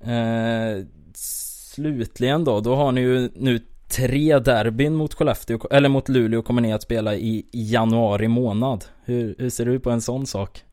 Eh, 0.01 0.87
slutligen 1.15 2.45
då, 2.45 2.61
då 2.61 2.75
har 2.75 2.93
ni 2.93 3.01
ju 3.01 3.29
nu 3.35 3.61
tre 3.97 4.39
derbyn 4.39 4.95
mot 4.95 5.15
Skellefteå, 5.15 5.59
eller 5.71 5.89
mot 5.89 6.09
Luleå 6.09 6.43
kommer 6.43 6.63
ni 6.63 6.73
att 6.73 6.83
spela 6.83 7.15
i, 7.15 7.47
i 7.53 7.73
januari 7.73 8.29
månad. 8.29 8.85
Hur, 9.05 9.35
hur 9.39 9.51
ser 9.51 9.65
du 9.65 9.81
på 9.81 9.91
en 9.91 10.01
sån 10.01 10.27
sak? 10.27 10.65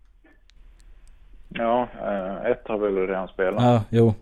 Ja, 1.58 1.88
eh, 2.02 2.52
ett 2.52 2.68
har 2.68 2.78
väl 2.78 3.08
redan 3.08 3.28
spelat. 3.28 3.64
Ja, 3.64 3.84
jo. 3.90 4.14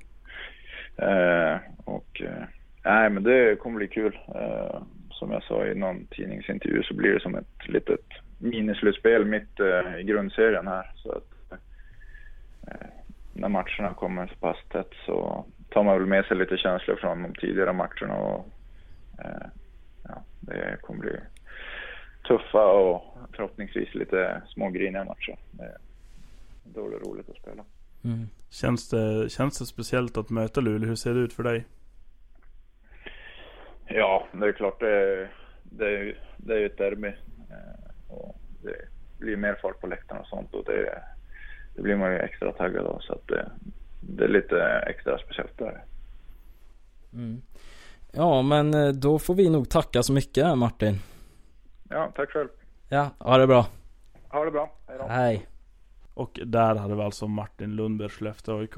Eh, 0.97 1.57
och 1.85 2.21
eh, 2.21 2.43
nej, 2.85 3.09
men 3.09 3.23
det 3.23 3.59
kommer 3.59 3.77
bli 3.77 3.87
kul. 3.87 4.19
Som 5.09 5.31
jag 5.31 5.43
sa 5.43 5.65
i 5.65 5.75
någon 5.75 6.05
tidningsintervju 6.05 6.83
så 6.83 6.93
blir 6.93 7.13
det 7.13 7.19
som 7.19 7.35
ett 7.35 7.67
litet 7.67 8.05
minislutspel 8.37 9.25
mitt 9.25 9.59
i 9.99 10.03
grundserien 10.03 10.67
här. 10.67 10.91
Så 10.95 11.11
att 11.11 11.59
när 13.33 13.49
matcherna 13.49 13.93
kommer 13.95 14.27
så 14.27 14.35
pass 14.35 14.57
tätt 14.71 14.91
så 15.05 15.45
tar 15.69 15.83
man 15.83 15.97
väl 15.97 16.07
med 16.07 16.25
sig 16.25 16.37
lite 16.37 16.57
känslor 16.57 16.95
från 16.95 17.23
de 17.23 17.33
tidigare 17.33 17.73
matcherna 17.73 18.15
och 18.15 18.45
ja, 20.03 20.23
det 20.39 20.77
kommer 20.81 20.99
bli 20.99 21.15
tuffa 22.27 22.65
och 22.65 23.17
förhoppningsvis 23.35 23.95
lite 23.95 24.41
smågriniga 24.47 25.03
matcher 25.03 25.37
då 26.63 26.85
är 26.87 26.91
det 26.91 26.97
roligt 26.97 27.29
att 27.29 27.37
spela. 27.37 27.65
Mm. 28.03 28.27
Känns, 28.49 28.89
det, 28.89 29.31
känns 29.31 29.59
det 29.59 29.65
speciellt 29.65 30.17
att 30.17 30.29
möta 30.29 30.61
Luleå? 30.61 30.89
Hur 30.89 30.95
ser 30.95 31.13
det 31.13 31.19
ut 31.19 31.33
för 31.33 31.43
dig? 31.43 31.65
Ja, 33.87 34.27
det 34.31 34.47
är 34.47 34.51
klart 34.51 34.79
det 34.79 34.89
är, 34.89 35.31
det 35.63 35.85
är, 35.85 36.19
det 36.37 36.53
är 36.53 36.65
ett 36.65 36.77
derby. 36.77 37.07
Eh, 37.07 38.13
och 38.13 38.35
det 38.63 38.75
blir 39.19 39.37
mer 39.37 39.55
fart 39.61 39.79
på 39.79 39.87
läktarna 39.87 40.21
och 40.21 40.27
sånt 40.27 40.53
och 40.53 40.63
det, 40.65 41.03
det 41.75 41.81
blir 41.81 41.95
man 41.95 42.11
ju 42.11 42.17
extra 42.17 42.51
taggad 42.51 42.85
av. 42.85 42.99
Så 42.99 43.13
att 43.13 43.27
det, 43.27 43.51
det 44.01 44.23
är 44.23 44.27
lite 44.27 44.83
extra 44.87 45.17
speciellt 45.17 45.57
där. 45.57 45.83
Mm. 47.13 47.41
Ja, 48.11 48.41
men 48.41 48.73
eh, 48.73 48.89
då 48.89 49.19
får 49.19 49.35
vi 49.35 49.49
nog 49.49 49.69
tacka 49.69 50.03
så 50.03 50.13
mycket 50.13 50.57
Martin. 50.57 50.99
Ja, 51.89 52.11
tack 52.15 52.29
själv. 52.29 52.49
Ja, 52.89 53.09
ha 53.19 53.37
det 53.37 53.47
bra. 53.47 53.65
Ha 54.29 54.45
det 54.45 54.51
bra. 54.51 54.71
Hej 54.87 54.97
då. 54.97 55.07
Hej. 55.07 55.47
Och 56.13 56.39
där 56.45 56.75
hade 56.75 56.95
vi 56.95 57.01
alltså 57.01 57.27
Martin 57.27 57.75
Lundberg, 57.75 58.09
Skellefteå 58.09 58.59
AIK. 58.59 58.77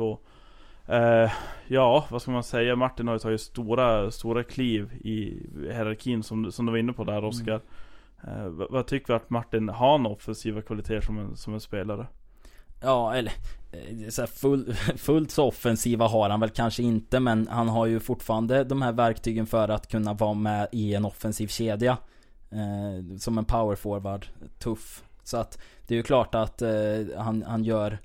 Eh, 0.87 1.31
ja, 1.67 2.05
vad 2.09 2.21
ska 2.21 2.31
man 2.31 2.43
säga? 2.43 2.75
Martin 2.75 3.07
har 3.07 3.15
ju 3.15 3.19
tagit 3.19 3.41
stora, 3.41 4.11
stora 4.11 4.43
kliv 4.43 4.93
i 4.93 5.47
hierarkin 5.61 6.23
som, 6.23 6.51
som 6.51 6.65
du 6.65 6.71
var 6.71 6.79
inne 6.79 6.93
på 6.93 7.03
där 7.03 7.23
Oskar. 7.23 7.61
Mm. 8.23 8.41
Eh, 8.41 8.49
vad, 8.49 8.71
vad, 8.71 8.87
tycker 8.87 9.07
vi 9.07 9.13
att 9.13 9.29
Martin 9.29 9.69
har 9.69 9.95
en 9.95 10.05
offensiva 10.05 10.61
kvaliteter 10.61 11.01
som 11.01 11.19
en, 11.19 11.35
som 11.35 11.53
en 11.53 11.59
spelare? 11.59 12.07
Ja, 12.81 13.15
eller 13.15 13.33
eh, 13.71 14.09
så 14.09 14.27
full, 14.27 14.73
fullt 14.97 15.31
så 15.31 15.47
offensiva 15.47 16.07
har 16.07 16.29
han 16.29 16.39
väl 16.39 16.49
kanske 16.49 16.83
inte 16.83 17.19
men 17.19 17.47
han 17.47 17.69
har 17.69 17.85
ju 17.85 17.99
fortfarande 17.99 18.63
de 18.63 18.81
här 18.81 18.91
verktygen 18.91 19.45
för 19.45 19.69
att 19.69 19.87
kunna 19.87 20.13
vara 20.13 20.33
med 20.33 20.67
i 20.71 20.93
en 20.93 21.05
offensiv 21.05 21.47
kedja. 21.47 21.97
Eh, 22.51 23.17
som 23.17 23.37
en 23.37 23.45
power 23.45 23.75
forward, 23.75 24.25
tuff. 24.59 25.03
Så 25.25 25.37
att 25.37 25.59
det 25.87 25.93
är 25.93 25.97
ju 25.97 26.03
klart 26.03 26.35
att 26.35 26.61
eh, 26.61 26.69
han, 27.17 27.43
han 27.43 27.63
gör 27.63 27.97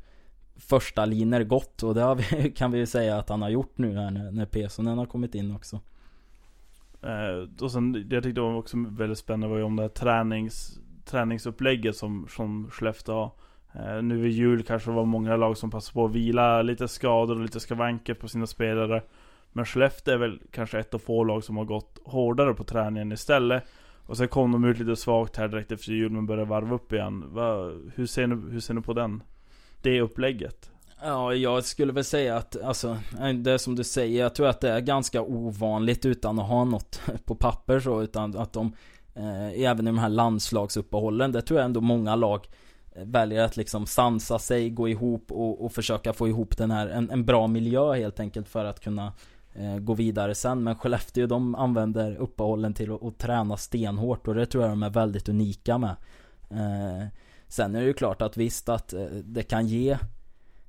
första 0.56 1.04
liner 1.04 1.44
gott 1.44 1.82
och 1.82 1.94
det 1.94 2.14
vi, 2.14 2.50
kan 2.56 2.72
vi 2.72 2.78
ju 2.78 2.86
säga 2.86 3.18
att 3.18 3.28
han 3.28 3.42
har 3.42 3.48
gjort 3.48 3.78
nu 3.78 3.96
här 3.96 4.10
när, 4.10 4.30
när 4.30 4.46
Pesonen 4.46 4.98
har 4.98 5.06
kommit 5.06 5.34
in 5.34 5.56
också. 5.56 5.80
Eh, 7.02 7.62
och 7.64 7.72
sen, 7.72 7.92
det 7.92 8.14
jag 8.14 8.22
tyckte 8.22 8.40
var 8.40 8.54
också 8.54 8.76
väldigt 8.88 9.18
spännande 9.18 9.48
var 9.48 9.56
ju 9.56 9.62
om 9.62 9.76
det 9.76 9.82
här 9.82 9.88
tränings, 9.88 10.78
träningsupplägget 11.04 11.96
som, 11.96 12.26
som 12.28 12.70
Skellefteå 12.70 13.14
har. 13.14 13.32
Eh, 13.72 14.02
nu 14.02 14.16
vid 14.16 14.32
jul 14.32 14.62
kanske 14.62 14.90
det 14.90 14.94
var 14.94 15.04
många 15.04 15.36
lag 15.36 15.56
som 15.56 15.70
passade 15.70 15.94
på 15.94 16.04
att 16.04 16.12
vila 16.12 16.62
lite 16.62 16.88
skador 16.88 17.36
och 17.36 17.42
lite 17.42 17.60
skavanker 17.60 18.14
på 18.14 18.28
sina 18.28 18.46
spelare. 18.46 19.02
Men 19.52 19.64
Skellefteå 19.64 20.14
är 20.14 20.18
väl 20.18 20.40
kanske 20.50 20.78
ett 20.78 20.94
av 20.94 20.98
få 20.98 21.24
lag 21.24 21.44
som 21.44 21.56
har 21.56 21.64
gått 21.64 21.98
hårdare 22.04 22.54
på 22.54 22.64
träningen 22.64 23.12
istället. 23.12 23.64
Och 24.10 24.16
sen 24.16 24.28
kom 24.28 24.52
de 24.52 24.64
ut 24.64 24.78
lite 24.78 24.96
svagt 24.96 25.36
här 25.36 25.48
direkt 25.48 25.72
efter 25.72 25.92
jul 25.92 26.12
men 26.12 26.26
började 26.26 26.50
varva 26.50 26.74
upp 26.74 26.92
igen. 26.92 27.34
Va, 27.34 27.72
hur, 27.94 28.06
ser 28.06 28.26
ni, 28.26 28.52
hur 28.52 28.60
ser 28.60 28.74
ni 28.74 28.80
på 28.80 28.92
den? 28.92 29.22
Det 29.82 30.00
upplägget? 30.00 30.70
Ja, 31.02 31.34
jag 31.34 31.64
skulle 31.64 31.92
väl 31.92 32.04
säga 32.04 32.36
att, 32.36 32.62
alltså, 32.62 32.98
det 33.34 33.58
som 33.58 33.76
du 33.76 33.84
säger, 33.84 34.22
jag 34.22 34.34
tror 34.34 34.46
att 34.46 34.60
det 34.60 34.70
är 34.70 34.80
ganska 34.80 35.22
ovanligt 35.22 36.04
utan 36.04 36.38
att 36.38 36.48
ha 36.48 36.64
något 36.64 37.00
på 37.24 37.34
papper 37.34 37.80
så, 37.80 38.02
utan 38.02 38.36
att 38.36 38.52
de, 38.52 38.72
eh, 39.14 39.62
även 39.62 39.86
i 39.86 39.90
de 39.90 39.98
här 39.98 40.08
landslagsuppehållen, 40.08 41.32
det 41.32 41.42
tror 41.42 41.60
jag 41.60 41.64
ändå 41.64 41.80
många 41.80 42.16
lag 42.16 42.48
eh, 42.92 43.04
väljer 43.04 43.42
att 43.42 43.56
liksom 43.56 43.86
sansa 43.86 44.38
sig, 44.38 44.70
gå 44.70 44.88
ihop 44.88 45.32
och, 45.32 45.64
och 45.64 45.72
försöka 45.72 46.12
få 46.12 46.28
ihop 46.28 46.56
den 46.56 46.70
här, 46.70 46.86
en, 46.86 47.10
en 47.10 47.24
bra 47.24 47.46
miljö 47.46 47.94
helt 47.94 48.20
enkelt 48.20 48.48
för 48.48 48.64
att 48.64 48.80
kunna 48.80 49.12
Eh, 49.54 49.78
gå 49.78 49.94
vidare 49.94 50.34
sen. 50.34 50.64
Men 50.64 50.76
Skellefteå 50.76 51.26
de 51.26 51.54
använder 51.54 52.16
uppehållen 52.16 52.74
till 52.74 52.92
att, 52.92 53.02
att 53.02 53.18
träna 53.18 53.56
stenhårt 53.56 54.28
och 54.28 54.34
det 54.34 54.46
tror 54.46 54.64
jag 54.64 54.72
de 54.72 54.82
är 54.82 54.90
väldigt 54.90 55.28
unika 55.28 55.78
med. 55.78 55.96
Eh, 56.50 57.06
sen 57.48 57.74
är 57.74 57.80
det 57.80 57.86
ju 57.86 57.92
klart 57.92 58.22
att 58.22 58.36
visst 58.36 58.68
att 58.68 58.92
eh, 58.92 59.04
det 59.24 59.42
kan 59.42 59.66
ge 59.66 59.90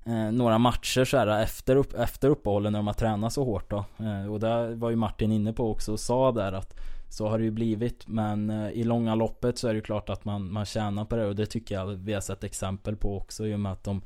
eh, 0.06 0.32
några 0.32 0.58
matcher 0.58 1.06
så 1.06 1.18
här 1.18 1.44
efter, 1.44 1.76
upp, 1.76 1.94
efter 1.94 2.30
uppehållen 2.30 2.72
när 2.72 2.80
de 2.80 2.88
har 2.88 2.94
tränat 2.94 3.34
så 3.34 3.44
hårt 3.44 3.70
då. 3.70 3.86
Eh, 3.98 4.32
och 4.32 4.40
det 4.40 4.76
var 4.76 4.90
ju 4.90 4.96
Martin 4.96 5.32
inne 5.32 5.54
på 5.54 5.72
också 5.72 5.92
och 5.92 6.00
sa 6.00 6.32
där 6.32 6.54
att 6.54 6.80
så 7.10 7.30
har 7.30 7.38
det 7.38 7.44
ju 7.44 7.52
blivit 7.52 8.08
men 8.08 8.50
eh, 8.50 8.70
i 8.70 8.84
långa 8.84 9.16
loppet 9.16 9.58
så 9.58 9.68
är 9.68 9.74
det 9.74 9.78
ju 9.78 9.82
klart 9.82 10.10
att 10.10 10.26
man, 10.26 10.52
man 10.52 10.66
tjänar 10.66 11.06
på 11.06 11.16
det 11.16 11.26
och 11.26 11.36
det 11.36 11.46
tycker 11.46 11.76
jag 11.76 11.86
vi 11.86 12.14
har 12.14 12.22
sett 12.22 12.44
exempel 12.44 12.96
på 12.96 13.18
också 13.18 13.48
i 13.48 13.56
och 13.56 13.60
med 13.60 13.72
att 13.72 13.84
de 13.84 14.02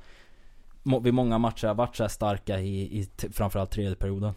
vid 1.02 1.14
många 1.14 1.38
matcher 1.38 1.68
har 1.68 1.76
varit 1.76 1.96
så 1.96 2.04
här 2.04 2.08
starka 2.08 2.60
i, 2.60 3.00
i 3.00 3.10
framförallt 3.32 3.72
tredje 3.72 3.96
perioden. 3.96 4.34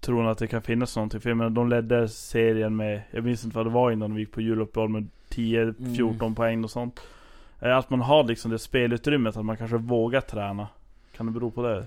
Tror 0.00 0.22
ni 0.22 0.28
att 0.28 0.38
det 0.38 0.46
kan 0.46 0.62
finnas 0.62 0.96
någonting? 0.96 1.20
För 1.20 1.30
jag 1.30 1.36
menar, 1.36 1.50
de 1.50 1.68
ledde 1.68 2.08
serien 2.08 2.76
med, 2.76 3.02
jag 3.10 3.24
minns 3.24 3.44
inte 3.44 3.56
vad 3.56 3.66
det 3.66 3.70
var 3.70 3.90
innan 3.90 4.10
de 4.10 4.20
gick 4.20 4.32
på 4.32 4.40
juluppehåll 4.40 4.88
med 4.88 5.08
10-14 5.30 6.20
mm. 6.20 6.34
poäng 6.34 6.64
och 6.64 6.70
sånt. 6.70 7.00
Att 7.58 7.90
man 7.90 8.00
har 8.00 8.24
liksom 8.24 8.50
det 8.50 8.58
spelutrymmet, 8.58 9.36
att 9.36 9.44
man 9.44 9.56
kanske 9.56 9.76
vågar 9.76 10.20
träna. 10.20 10.68
Kan 11.16 11.26
det 11.26 11.32
bero 11.32 11.50
på 11.50 11.62
det? 11.62 11.86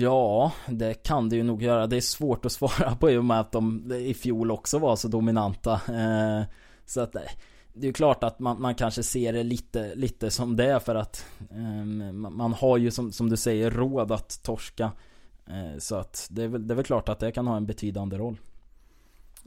Ja, 0.00 0.52
det 0.68 0.94
kan 0.94 1.28
det 1.28 1.36
ju 1.36 1.42
nog 1.42 1.62
göra. 1.62 1.86
Det 1.86 1.96
är 1.96 2.00
svårt 2.00 2.44
att 2.44 2.52
svara 2.52 2.96
på 2.96 3.10
i 3.10 3.16
och 3.16 3.24
med 3.24 3.40
att 3.40 3.52
de 3.52 3.92
i 3.92 4.14
fjol 4.14 4.50
också 4.50 4.78
var 4.78 4.96
så 4.96 5.08
dominanta. 5.08 5.72
Eh, 5.72 6.42
så 6.86 7.00
att 7.00 7.12
det 7.12 7.80
är 7.80 7.86
ju 7.86 7.92
klart 7.92 8.24
att 8.24 8.38
man, 8.38 8.60
man 8.60 8.74
kanske 8.74 9.02
ser 9.02 9.32
det 9.32 9.42
lite, 9.42 9.94
lite 9.94 10.30
som 10.30 10.56
det 10.56 10.64
är 10.64 10.78
för 10.78 10.94
att 10.94 11.26
um, 11.50 12.26
man 12.36 12.52
har 12.52 12.76
ju 12.76 12.90
som, 12.90 13.12
som 13.12 13.30
du 13.30 13.36
säger 13.36 13.70
råd 13.70 14.12
att 14.12 14.42
torska. 14.42 14.90
Uh, 15.48 15.78
så 15.78 15.96
att 15.96 16.28
det 16.30 16.42
är, 16.42 16.48
väl, 16.48 16.66
det 16.66 16.74
är 16.74 16.76
väl 16.76 16.84
klart 16.84 17.08
att 17.08 17.18
det 17.18 17.32
kan 17.32 17.46
ha 17.46 17.56
en 17.56 17.66
betydande 17.66 18.18
roll. 18.18 18.36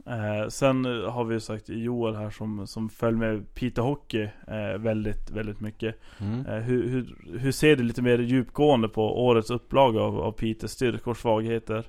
Eh, 0.06 0.48
sen 0.48 0.84
har 0.84 1.24
vi 1.24 1.34
ju 1.34 1.40
sagt 1.40 1.68
Joel 1.68 2.16
här 2.16 2.30
som, 2.30 2.66
som 2.66 2.88
följer 2.88 3.18
med 3.18 3.54
Peter 3.54 3.82
Hockey 3.82 4.28
eh, 4.46 4.78
väldigt, 4.78 5.30
väldigt 5.30 5.60
mycket. 5.60 5.96
Mm. 6.18 6.46
Eh, 6.46 6.54
hur, 6.54 6.88
hur, 6.88 7.38
hur 7.38 7.52
ser 7.52 7.76
du 7.76 7.82
lite 7.82 8.02
mer 8.02 8.18
djupgående 8.18 8.88
på 8.88 9.26
årets 9.26 9.50
upplaga 9.50 10.00
av, 10.00 10.20
av 10.20 10.32
Peters 10.32 10.70
styrkor 10.70 11.10
och 11.10 11.16
svagheter? 11.16 11.84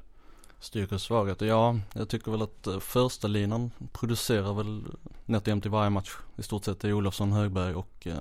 Styrkor 0.60 0.96
och 0.96 1.02
svagheter, 1.02 1.46
ja 1.46 1.80
jag 1.94 2.10
tycker 2.10 2.32
väl 2.32 2.42
att 2.42 2.68
eh, 2.68 2.80
första 2.80 3.28
linan 3.28 3.72
producerar 3.92 4.54
väl 4.54 4.84
nätt 5.26 5.48
jämnt 5.48 5.66
i 5.66 5.70
varje 5.70 5.90
match. 5.90 6.12
I 6.38 6.44
stort 6.44 6.66
sett 6.66 6.84
är 6.84 6.94
Olofsson, 6.94 7.32
Högberg 7.32 7.76
och 7.76 8.08
eh, 8.08 8.14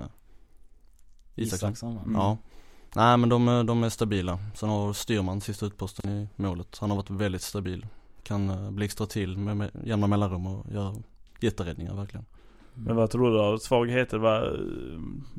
Isaksson. 1.34 1.70
Isaksson 1.70 1.98
mm. 1.98 2.14
Ja. 2.14 2.38
Nej 2.96 3.16
men 3.16 3.28
de, 3.28 3.66
de 3.66 3.84
är 3.84 3.88
stabila. 3.88 4.38
Sen 4.54 4.68
har 4.68 4.92
Styrman 4.92 5.40
sista 5.40 5.66
utposten 5.66 6.10
i 6.10 6.28
målet. 6.36 6.78
Han 6.80 6.90
har 6.90 6.96
varit 6.96 7.10
väldigt 7.10 7.42
stabil 7.42 7.86
kan 8.26 8.50
eh, 8.50 8.70
blixtra 8.70 9.06
till 9.06 9.38
med, 9.38 9.56
med 9.56 9.70
jämna 9.84 10.06
mellanrum 10.06 10.46
och 10.46 10.72
göra 10.72 10.94
jätteräddningar 11.40 11.94
verkligen. 11.94 12.26
Men 12.74 12.96
vad 12.96 13.10
tror 13.10 13.30
du 13.30 13.36
då? 13.36 13.58
Svagheter? 13.58 14.18
Vad, 14.18 14.42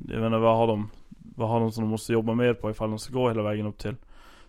jag 0.08 0.22
menar, 0.22 0.40
vad 0.40 0.58
har 0.58 0.68
de? 0.68 0.90
Vad 1.36 1.50
har 1.50 1.60
de 1.60 1.72
som 1.72 1.84
de 1.84 1.90
måste 1.90 2.14
jobba 2.14 2.34
mer 2.34 2.54
på 2.54 2.72
ifall 2.72 2.90
de 2.90 3.00
ska 3.00 3.14
gå 3.14 3.28
hela 3.28 3.44
vägen 3.44 3.66
upp 3.66 3.78
till, 3.78 3.96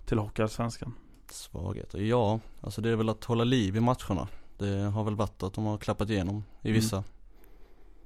till 0.05 0.19
Hockeyallsvenskan? 0.19 0.95
Svagheter? 1.31 1.99
Ja, 1.99 2.41
alltså 2.61 2.81
det 2.81 2.91
är 2.91 2.97
väl 2.97 3.09
att 3.09 3.25
hålla 3.25 3.45
liv 3.45 3.77
i 3.77 3.81
matcherna. 3.81 4.29
Det 4.59 4.81
har 4.81 5.05
väl 5.05 5.15
varit 5.15 5.43
att 5.43 5.55
de 5.55 5.65
har 5.65 5.79
klappat 5.79 6.11
igenom 6.11 6.45
i 6.63 6.73
vissa. 6.73 6.97
Mm. 6.97 7.09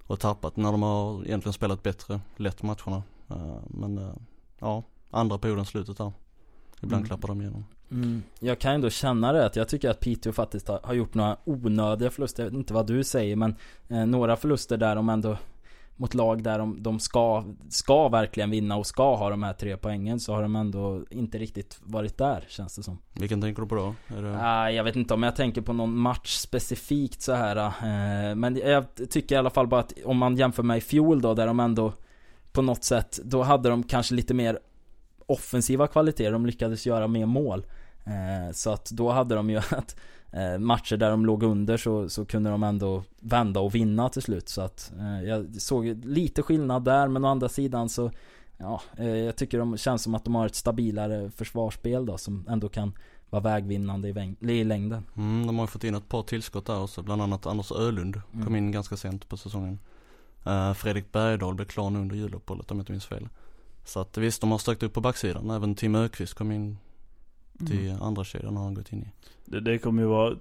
Och 0.06 0.20
tappat 0.20 0.56
när 0.56 0.72
de 0.72 0.82
har 0.82 1.24
egentligen 1.24 1.52
spelat 1.52 1.82
bättre, 1.82 2.20
lätt 2.36 2.62
matcherna. 2.62 3.02
Eh, 3.30 3.58
men 3.66 3.98
eh, 3.98 4.14
ja, 4.58 4.82
andra 5.12 5.38
perioden 5.38 5.64
slutet 5.64 5.96
där. 5.96 6.12
Ibland 6.82 7.00
mm. 7.00 7.06
klappar 7.06 7.28
de 7.28 7.40
igenom. 7.40 7.64
Mm. 7.90 8.22
Jag 8.40 8.58
kan 8.58 8.74
ändå 8.74 8.90
känna 8.90 9.32
det 9.32 9.46
att 9.46 9.56
jag 9.56 9.68
tycker 9.68 9.90
att 9.90 10.00
Piteå 10.00 10.32
faktiskt 10.32 10.68
har, 10.68 10.80
har, 10.82 10.94
gjort 10.94 11.14
några 11.14 11.36
onödiga 11.44 12.10
förluster. 12.10 12.42
Jag 12.42 12.50
vet 12.50 12.58
inte 12.58 12.74
vad 12.74 12.86
du 12.86 13.04
säger 13.04 13.36
men 13.36 13.54
eh, 13.88 14.06
några 14.06 14.36
förluster 14.36 14.76
där 14.76 14.96
de 14.96 15.08
ändå 15.08 15.36
mot 15.96 16.14
lag 16.14 16.42
där 16.42 16.58
de, 16.58 16.82
de 16.82 17.00
ska, 17.00 17.44
ska 17.68 18.08
verkligen 18.08 18.50
vinna 18.50 18.76
och 18.76 18.86
ska 18.86 19.16
ha 19.16 19.30
de 19.30 19.42
här 19.42 19.52
tre 19.52 19.76
poängen 19.76 20.20
så 20.20 20.34
har 20.34 20.42
de 20.42 20.56
ändå 20.56 21.04
inte 21.10 21.38
riktigt 21.38 21.80
varit 21.82 22.18
där 22.18 22.44
känns 22.48 22.76
det 22.76 22.82
som. 22.82 22.98
Vilken 23.12 23.40
tänker 23.40 23.62
du 23.62 23.68
på 23.68 23.74
då? 23.74 23.94
Är 24.16 24.22
det... 24.22 24.28
uh, 24.28 24.76
jag 24.76 24.84
vet 24.84 24.96
inte 24.96 25.14
om 25.14 25.22
jag 25.22 25.36
tänker 25.36 25.60
på 25.60 25.72
någon 25.72 25.96
match 25.96 26.36
specifikt 26.36 27.22
så 27.22 27.32
här. 27.32 27.56
Uh, 27.56 28.34
men 28.34 28.56
jag 28.56 28.84
tycker 29.10 29.34
i 29.34 29.38
alla 29.38 29.50
fall 29.50 29.66
bara 29.66 29.80
att 29.80 29.92
om 30.04 30.18
man 30.18 30.36
jämför 30.36 30.62
med 30.62 30.78
i 30.78 30.80
fjol 30.80 31.20
då 31.20 31.34
där 31.34 31.46
de 31.46 31.60
ändå 31.60 31.92
på 32.52 32.62
något 32.62 32.84
sätt, 32.84 33.20
då 33.24 33.42
hade 33.42 33.68
de 33.68 33.82
kanske 33.82 34.14
lite 34.14 34.34
mer 34.34 34.58
offensiva 35.26 35.86
kvaliteter. 35.86 36.32
De 36.32 36.46
lyckades 36.46 36.86
göra 36.86 37.08
mer 37.08 37.26
mål. 37.26 37.66
Eh, 38.04 38.52
så 38.52 38.70
att 38.70 38.90
då 38.90 39.10
hade 39.10 39.34
de 39.34 39.50
ju 39.50 39.56
att 39.70 39.96
eh, 40.32 40.58
matcher 40.58 40.96
där 40.96 41.10
de 41.10 41.26
låg 41.26 41.42
under 41.42 41.76
så, 41.76 42.08
så 42.08 42.24
kunde 42.24 42.50
de 42.50 42.62
ändå 42.62 43.02
vända 43.20 43.60
och 43.60 43.74
vinna 43.74 44.08
till 44.08 44.22
slut. 44.22 44.48
Så 44.48 44.60
att 44.60 44.92
eh, 44.98 45.28
jag 45.28 45.60
såg 45.60 45.86
lite 46.04 46.42
skillnad 46.42 46.84
där 46.84 47.08
men 47.08 47.24
å 47.24 47.28
andra 47.28 47.48
sidan 47.48 47.88
så 47.88 48.10
Ja, 48.58 48.82
jag 48.96 49.36
tycker 49.36 49.58
de 49.58 49.76
känns 49.76 50.02
som 50.02 50.14
att 50.14 50.24
de 50.24 50.34
har 50.34 50.46
ett 50.46 50.54
stabilare 50.54 51.30
försvarsspel 51.30 52.06
då 52.06 52.18
som 52.18 52.46
ändå 52.48 52.68
kan 52.68 52.92
vara 53.30 53.42
vägvinnande 53.42 54.08
i, 54.08 54.36
i 54.40 54.64
längden. 54.64 55.04
Mm, 55.16 55.46
de 55.46 55.58
har 55.58 55.64
ju 55.64 55.68
fått 55.68 55.84
in 55.84 55.94
ett 55.94 56.08
par 56.08 56.22
tillskott 56.22 56.66
där 56.66 56.82
också, 56.82 57.02
bland 57.02 57.22
annat 57.22 57.46
Anders 57.46 57.72
Ölund 57.72 58.20
mm. 58.32 58.46
kom 58.46 58.56
in 58.56 58.72
ganska 58.72 58.96
sent 58.96 59.28
på 59.28 59.36
säsongen. 59.36 59.78
Fredrik 60.76 61.12
Bergdahl 61.12 61.54
blev 61.54 61.66
klar 61.66 61.90
nu 61.90 61.98
under 61.98 62.16
juluppehållet 62.16 62.70
om 62.70 62.76
jag 62.76 62.82
inte 62.82 62.92
minns 62.92 63.06
fel. 63.06 63.28
Så 63.84 64.00
att 64.00 64.18
visst, 64.18 64.40
de 64.40 64.50
har 64.50 64.58
stärkt 64.58 64.82
upp 64.82 64.92
på 64.92 65.00
backsidan. 65.00 65.50
Även 65.50 65.74
Tim 65.74 65.94
Ökvist 65.94 66.34
kom 66.34 66.52
in 66.52 66.78
till 67.66 67.88
mm. 67.88 68.02
andra 68.02 68.24
kedjan 68.24 68.56
har 68.56 68.64
han 68.64 68.74
gått 68.74 68.92
in 68.92 69.02
i. 69.02 69.12
Det, 69.44 69.60
det 69.60 69.78
kommer 69.78 70.02
ju 70.02 70.08
vara, 70.08 70.36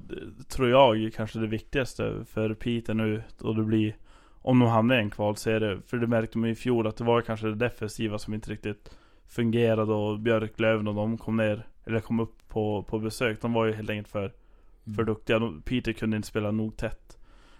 tror 0.47 0.69
jag, 0.69 1.13
kanske 1.15 1.39
det 1.39 1.47
viktigaste 1.47 2.25
för 2.25 2.53
Peter 2.53 2.93
nu. 2.93 3.23
Och 3.41 3.55
det 3.55 3.63
blir, 3.63 3.95
om 4.41 4.59
de 4.59 4.69
hamnar 4.69 4.95
i 4.95 4.99
en 4.99 5.09
kvalserie. 5.09 5.79
För 5.87 5.97
det 5.97 6.07
märkte 6.07 6.37
man 6.37 6.49
i 6.49 6.55
fjol 6.55 6.87
att 6.87 6.97
det 6.97 7.03
var 7.03 7.21
kanske 7.21 7.47
det 7.47 7.55
defensiva 7.55 8.19
som 8.19 8.33
inte 8.33 8.51
riktigt 8.51 8.91
fungerade. 9.27 9.93
Och 9.93 10.19
Björklöven 10.19 10.87
och 10.87 10.95
de 10.95 11.17
kom 11.17 11.37
ner, 11.37 11.67
eller 11.85 11.99
kom 11.99 12.19
upp 12.19 12.47
på, 12.47 12.83
på 12.83 12.99
besök. 12.99 13.41
De 13.41 13.53
var 13.53 13.65
ju 13.65 13.73
helt 13.73 13.89
enkelt 13.89 14.07
för, 14.07 14.33
mm. 14.85 14.95
för 14.95 15.03
duktiga. 15.03 15.53
Peter 15.65 15.93
kunde 15.93 16.17
inte 16.17 16.27
spela 16.27 16.51
nog 16.51 16.77
tätt. 16.77 17.17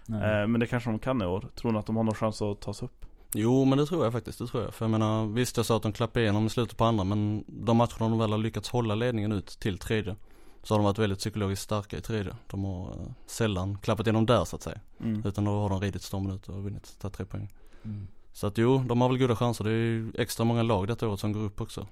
Eh, 0.08 0.46
men 0.46 0.60
det 0.60 0.66
kanske 0.66 0.90
de 0.90 0.98
kan 0.98 1.22
i 1.22 1.26
år. 1.26 1.48
Tror 1.54 1.72
ni 1.72 1.78
att 1.78 1.86
de 1.86 1.96
har 1.96 2.04
någon 2.04 2.14
chans 2.14 2.42
att 2.42 2.60
ta 2.60 2.74
sig 2.74 2.86
upp? 2.86 3.01
Jo 3.34 3.64
men 3.64 3.78
det 3.78 3.86
tror 3.86 4.04
jag 4.04 4.12
faktiskt, 4.12 4.38
det 4.38 4.46
tror 4.46 4.62
jag. 4.62 4.74
För 4.74 4.84
jag 4.84 4.90
menar 4.90 5.26
visst 5.26 5.56
jag 5.56 5.66
sa 5.66 5.76
att 5.76 5.82
de 5.82 5.92
klappade 5.92 6.22
igenom 6.22 6.46
i 6.46 6.50
slutet 6.50 6.76
på 6.76 6.84
andra 6.84 7.04
men 7.04 7.44
de 7.46 7.76
matcherna 7.76 7.98
de 7.98 8.18
väl 8.18 8.30
har 8.30 8.38
lyckats 8.38 8.68
hålla 8.68 8.94
ledningen 8.94 9.32
ut 9.32 9.46
till 9.46 9.78
tredje 9.78 10.16
så 10.62 10.74
har 10.74 10.78
de 10.78 10.84
varit 10.84 10.98
väldigt 10.98 11.18
psykologiskt 11.18 11.62
starka 11.62 11.96
i 11.96 12.00
tredje. 12.00 12.36
De 12.46 12.64
har 12.64 12.88
uh, 12.88 13.12
sällan 13.26 13.78
klappat 13.78 14.06
igenom 14.06 14.26
där 14.26 14.44
så 14.44 14.56
att 14.56 14.62
säga. 14.62 14.80
Mm. 15.00 15.26
Utan 15.26 15.44
då 15.44 15.50
har 15.50 15.68
de 15.68 15.80
ridit 15.80 16.02
stormen 16.02 16.32
ut 16.32 16.48
och 16.48 16.64
vunnit, 16.64 16.98
tagit 16.98 17.16
tre 17.16 17.26
poäng. 17.26 17.52
Mm. 17.84 18.06
Så 18.32 18.46
att 18.46 18.58
jo, 18.58 18.78
de 18.86 19.00
har 19.00 19.08
väl 19.08 19.18
goda 19.18 19.36
chanser. 19.36 19.64
Det 19.64 19.70
är 19.70 19.74
ju 19.74 20.12
extra 20.18 20.44
många 20.44 20.62
lag 20.62 20.88
detta 20.88 21.08
året 21.08 21.20
som 21.20 21.32
går 21.32 21.40
upp 21.40 21.60
också. 21.60 21.86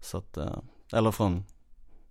Så 0.00 0.18
att, 0.18 0.38
uh, 0.38 0.58
eller 0.92 1.10
från 1.10 1.44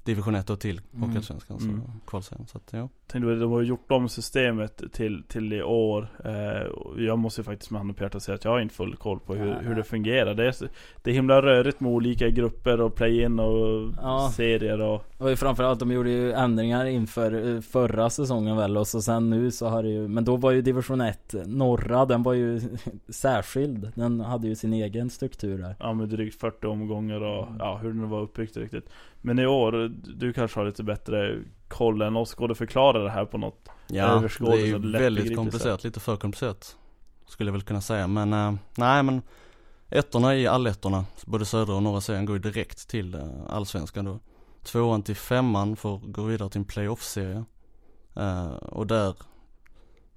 division 0.08 0.36
1 0.36 0.50
och 0.50 0.60
till 0.60 0.82
mm. 0.94 1.04
Hockeyallsvenskan, 1.04 1.58
mm. 1.58 1.82
så 1.82 2.10
kvalserien. 2.10 2.48
Så 2.48 2.58
att, 2.58 2.74
ja. 2.74 2.90
Tänkte, 3.08 3.36
de 3.36 3.52
har 3.52 3.62
gjort 3.62 3.92
om 3.92 4.10
systemet 4.10 4.94
till, 4.94 5.24
till 5.28 5.54
i 5.54 5.64
år. 5.64 6.08
Eh, 6.26 7.04
jag 7.06 7.20
måste 7.20 7.42
ju 7.42 7.46
faktiskt 7.46 7.72
med 7.72 7.80
handen 7.80 7.96
på 7.96 8.04
hjärtat 8.04 8.24
säga 8.24 8.36
att 8.36 8.46
jag 8.46 8.52
har 8.52 8.60
inte 8.60 8.76
full 8.76 8.96
koll 8.96 9.20
på 9.20 9.36
hur, 9.36 9.56
hur 9.62 9.76
det 9.76 9.84
fungerar. 9.84 10.34
Det 10.34 10.48
är, 10.48 10.56
det 11.04 11.10
är 11.10 11.14
himla 11.14 11.42
rörigt 11.42 11.80
med 11.80 11.92
olika 11.92 12.30
grupper 12.30 12.82
och 12.82 12.96
play-in 12.96 13.40
och 13.40 13.94
ja. 14.02 14.32
serier 14.36 14.82
och... 14.82 15.04
Och 15.18 15.40
framförallt, 15.40 15.80
de 15.80 15.92
gjorde 15.92 16.10
ju 16.10 16.32
ändringar 16.32 16.86
inför 16.86 17.56
eh, 17.56 17.62
förra 17.62 18.10
säsongen 18.10 18.58
väl 18.58 18.78
och 18.78 18.88
så 18.88 19.02
sen 19.02 19.30
nu 19.30 19.52
så 19.52 19.68
har 19.68 19.84
det 19.84 19.90
ju, 19.90 20.08
men 20.08 20.26
då 20.26 20.36
var 20.36 20.52
ju 20.52 20.62
division 20.62 21.02
1 21.02 21.36
norra, 21.46 22.06
den 22.06 22.24
var 22.24 22.34
ju 22.34 22.62
särskild. 23.10 23.92
Den 23.96 24.20
hade 24.20 24.48
ju 24.48 24.56
sin 24.56 24.74
egen 24.74 25.10
struktur 25.10 25.58
där. 25.58 25.76
Ja 25.80 25.94
med 25.94 26.10
drygt 26.10 26.40
40 26.40 26.68
omgångar 26.68 27.22
och 27.22 27.48
ja, 27.60 27.80
hur 27.82 27.90
den 27.90 28.10
var 28.10 28.22
uppbyggt 28.22 28.58
riktigt. 28.58 28.90
Men 29.22 29.40
i 29.40 29.46
år, 29.46 29.92
du 30.18 30.34
kanske 30.34 30.60
har 30.60 30.66
lite 30.66 30.84
bättre 30.84 31.40
koll 31.68 32.02
än 32.02 32.16
oss. 32.16 32.34
Går 32.34 32.48
det 32.48 32.56
förklara 32.56 33.04
det 33.04 33.10
här 33.10 33.26
på 33.26 33.38
något 33.38 33.70
Ja, 33.88 34.24
det 34.40 34.46
är 34.46 34.66
ju 34.66 34.92
väldigt 34.92 35.36
komplicerat, 35.36 35.84
lite 35.84 36.00
för 36.00 36.16
komplicerat. 36.16 36.78
Skulle 37.28 37.48
jag 37.48 37.54
väl 37.54 37.62
kunna 37.62 37.82
säga, 37.82 38.08
men 38.08 38.34
uh, 38.34 38.54
nej 38.78 39.04
men 39.04 39.22
Ettorna 39.90 40.36
i 40.36 40.48
allettorna, 40.48 41.06
både 41.26 41.46
södra 41.46 41.76
och 41.76 41.84
norra 41.84 42.02
serien 42.02 42.26
går 42.26 42.36
ju 42.36 42.42
direkt 42.42 42.90
till 42.90 43.16
uh, 43.16 43.22
allsvenskan 43.50 44.06
då. 44.06 44.20
Tvåan 44.64 45.04
till 45.04 45.16
femman 45.16 45.76
får 45.76 46.00
gå 46.00 46.24
vidare 46.24 46.50
till 46.50 46.60
en 46.60 46.66
playoff-serie. 46.66 47.46
Uh, 48.18 48.48
och 48.56 48.88
där 48.88 49.16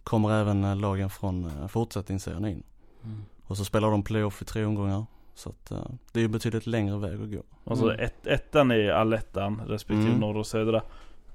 kommer 0.04 0.32
även 0.32 0.80
lagen 0.80 1.10
från 1.10 1.68
fortsättningsserien 1.68 2.44
in. 2.44 2.62
Mm. 3.04 3.22
Och 3.46 3.56
så 3.56 3.64
spelar 3.64 3.90
de 3.90 4.02
playoff 4.02 4.42
i 4.42 4.44
tre 4.44 4.64
omgångar. 4.64 5.06
Så 5.40 5.48
att 5.50 5.70
eh, 5.70 5.84
det 6.12 6.20
är 6.20 6.22
ju 6.22 6.28
betydligt 6.28 6.66
längre 6.66 6.98
väg 6.98 7.22
att 7.22 7.30
gå. 7.30 7.42
Alltså 7.64 7.84
Mm. 7.84 8.00
ett, 8.04 8.26
ettan 8.26 8.72
i 8.72 8.90
allettan 8.90 9.62
respektive 9.66 10.06
Mm. 10.08 10.20
norr 10.20 10.36
och 10.36 10.46
södra 10.46 10.82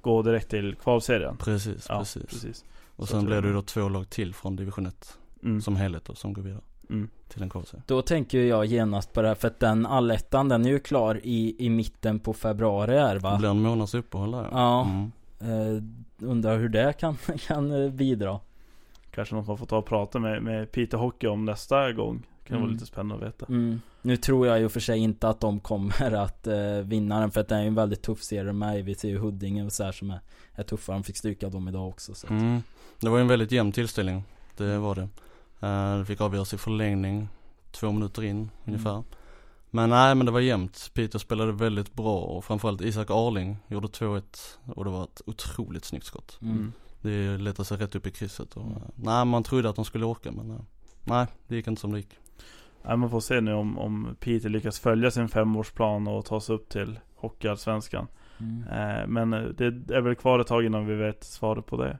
går 0.00 0.22
direkt 0.22 0.50
till 0.50 0.74
kvalserien. 0.74 1.36
Precis, 1.36 1.86
Ja, 1.88 1.98
precis. 1.98 2.22
precis. 2.26 2.64
Och 2.96 3.08
Så 3.08 3.14
sen 3.14 3.24
blir 3.24 3.34
det- 3.42 3.48
det 3.48 3.52
då 3.54 3.62
två 3.62 3.88
lag 3.88 4.10
till 4.10 4.34
från 4.34 4.56
division 4.56 4.86
1 4.86 5.18
Mm. 5.42 5.60
som 5.60 5.76
helhet 5.76 6.04
då, 6.04 6.14
som 6.14 6.32
går 6.32 6.42
vidare 6.42 6.62
Mm. 6.90 7.08
till 7.28 7.42
en 7.42 7.50
kvalserie. 7.50 7.82
Då 7.86 8.02
tänker 8.02 8.38
jag 8.40 8.64
genast 8.66 9.12
på 9.12 9.22
det 9.22 9.28
här, 9.28 9.34
för 9.34 9.48
att 9.48 9.60
den 9.60 9.86
allettan 9.86 10.48
den 10.48 10.64
är 10.64 10.68
ju 10.70 10.78
klar 10.78 11.20
i, 11.22 11.56
i 11.66 11.70
mitten 11.70 12.20
på 12.20 12.32
februari 12.32 12.98
här 12.98 13.14
Det 13.14 13.20
va? 13.20 13.36
blir 13.38 13.48
en 13.50 13.62
månads 13.62 13.94
uppehåll 13.94 14.30
där 14.30 14.48
Ja. 14.52 14.84
Mm. 14.90 15.10
Eh, 15.40 15.82
undrar 16.28 16.58
hur 16.58 16.68
det 16.68 16.92
kan, 16.92 17.16
kan 17.46 17.84
eh, 17.84 17.90
bidra. 17.90 18.40
Kanske 19.10 19.34
någon 19.34 19.46
man 19.46 19.58
får 19.58 19.66
ta 19.66 19.76
och 19.78 19.86
prata 19.86 20.18
med, 20.18 20.42
med 20.42 20.72
Peter 20.72 20.98
Hockey 20.98 21.26
om 21.26 21.44
nästa 21.44 21.92
gång. 21.92 22.26
Kan 22.46 22.56
vara 22.56 22.64
Mm. 22.64 22.72
lite 22.74 22.86
spännande 22.86 23.14
att 23.26 23.32
veta. 23.32 23.46
Mm. 23.46 23.80
Nu 24.02 24.16
tror 24.16 24.46
jag 24.46 24.60
ju 24.60 24.68
för 24.68 24.80
sig 24.80 24.98
inte 24.98 25.28
att 25.28 25.40
de 25.40 25.60
kommer 25.60 26.12
att 26.24 26.46
eh, 26.46 26.78
vinna 26.84 27.20
den, 27.20 27.30
för 27.30 27.40
att 27.40 27.48
det 27.48 27.54
är 27.56 27.60
ju 27.62 27.66
en 27.68 27.74
väldigt 27.74 28.02
tuff 28.02 28.22
serie 28.22 28.52
med. 28.52 28.84
Vi 28.84 28.94
ser 28.94 29.08
ju 29.08 29.18
Huddinge 29.18 29.64
och 29.64 29.72
så 29.72 29.84
här 29.84 29.92
som 29.92 30.10
är, 30.10 30.20
är 30.54 30.62
tuffa. 30.62 30.92
De 30.92 31.02
fick 31.04 31.16
stryka 31.16 31.48
dem 31.48 31.68
idag 31.68 31.88
också. 31.88 32.14
Så. 32.14 32.26
Mm. 32.26 32.62
Det 33.00 33.08
var 33.08 33.16
ju 33.18 33.22
en 33.22 33.28
väldigt 33.28 33.52
jämn 33.52 33.72
tillställning, 33.72 34.24
det 34.56 34.78
var 34.78 34.94
det. 34.94 35.08
Uh, 35.66 35.98
det 35.98 36.04
fick 36.04 36.20
avgöras 36.20 36.54
i 36.54 36.58
förlängning, 36.58 37.28
två 37.70 37.92
minuter 37.92 38.24
in 38.24 38.50
ungefär. 38.64 39.02
Men 39.70 39.90
nej 39.90 40.14
men 40.14 40.26
det 40.26 40.32
var 40.32 40.40
jämnt. 40.40 40.90
Peter 40.94 41.18
spelade 41.18 41.52
väldigt 41.52 41.92
bra 41.94 42.18
och 42.20 42.44
framförallt 42.44 42.80
Isak 42.80 43.10
Arling 43.10 43.56
gjorde 43.68 43.86
2-1 43.88 44.22
och 44.74 44.84
det 44.84 44.90
var 44.90 45.04
ett 45.04 45.22
otroligt 45.26 45.84
snyggt 45.84 46.06
skott. 46.06 46.38
Mm. 46.42 46.72
Det 47.02 47.38
letade 47.38 47.66
sig 47.66 47.76
rätt 47.76 47.94
upp 47.94 48.06
i 48.06 48.10
krysset 48.10 48.54
och 48.56 48.62
Mm. 48.62 48.76
eh, 48.76 48.82
nej 48.94 49.24
man 49.24 49.42
trodde 49.42 49.68
att 49.68 49.76
de 49.76 49.84
skulle 49.84 50.04
åka 50.06 50.32
men 50.32 50.50
eh, 50.50 50.56
nej 51.04 51.26
det 51.48 51.56
gick 51.56 51.66
inte 51.66 51.80
som 51.80 51.92
det 51.92 51.98
gick. 51.98 52.18
Man 52.86 53.10
får 53.10 53.20
se 53.20 53.40
nu 53.40 53.52
om, 53.52 53.78
om 53.78 54.16
Peter 54.20 54.48
lyckas 54.48 54.80
följa 54.80 55.10
sin 55.10 55.28
femårsplan 55.28 56.08
och 56.08 56.24
ta 56.24 56.40
sig 56.40 56.54
upp 56.54 56.68
till 56.68 56.98
Hockeyallsvenskan. 57.14 58.06
Mm. 58.40 58.62
Eh, 58.68 59.06
men 59.06 59.32
eh, 59.32 59.42
det 59.42 59.94
är 59.94 60.00
väl 60.00 60.14
kvar 60.14 60.38
ett 60.38 60.46
tag 60.46 60.64
innan 60.64 60.86
vi 60.86 60.94
vet 60.94 61.24
svaret 61.24 61.66
på 61.66 61.76
det. 61.76 61.98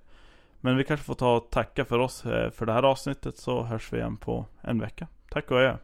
Men 0.60 0.76
vi 0.76 0.84
kanske 0.84 1.06
får 1.06 1.14
ta 1.14 1.36
och 1.36 1.50
tacka 1.50 1.84
för 1.84 1.98
oss 1.98 2.26
eh, 2.26 2.50
för 2.50 2.66
det 2.66 2.72
här 2.72 2.82
avsnittet 2.82 3.38
så 3.38 3.62
hörs 3.62 3.92
vi 3.92 3.96
igen 3.98 4.16
på 4.16 4.46
en 4.60 4.80
vecka. 4.80 5.06
Tack 5.30 5.50
och 5.50 5.58
adjö. 5.58 5.76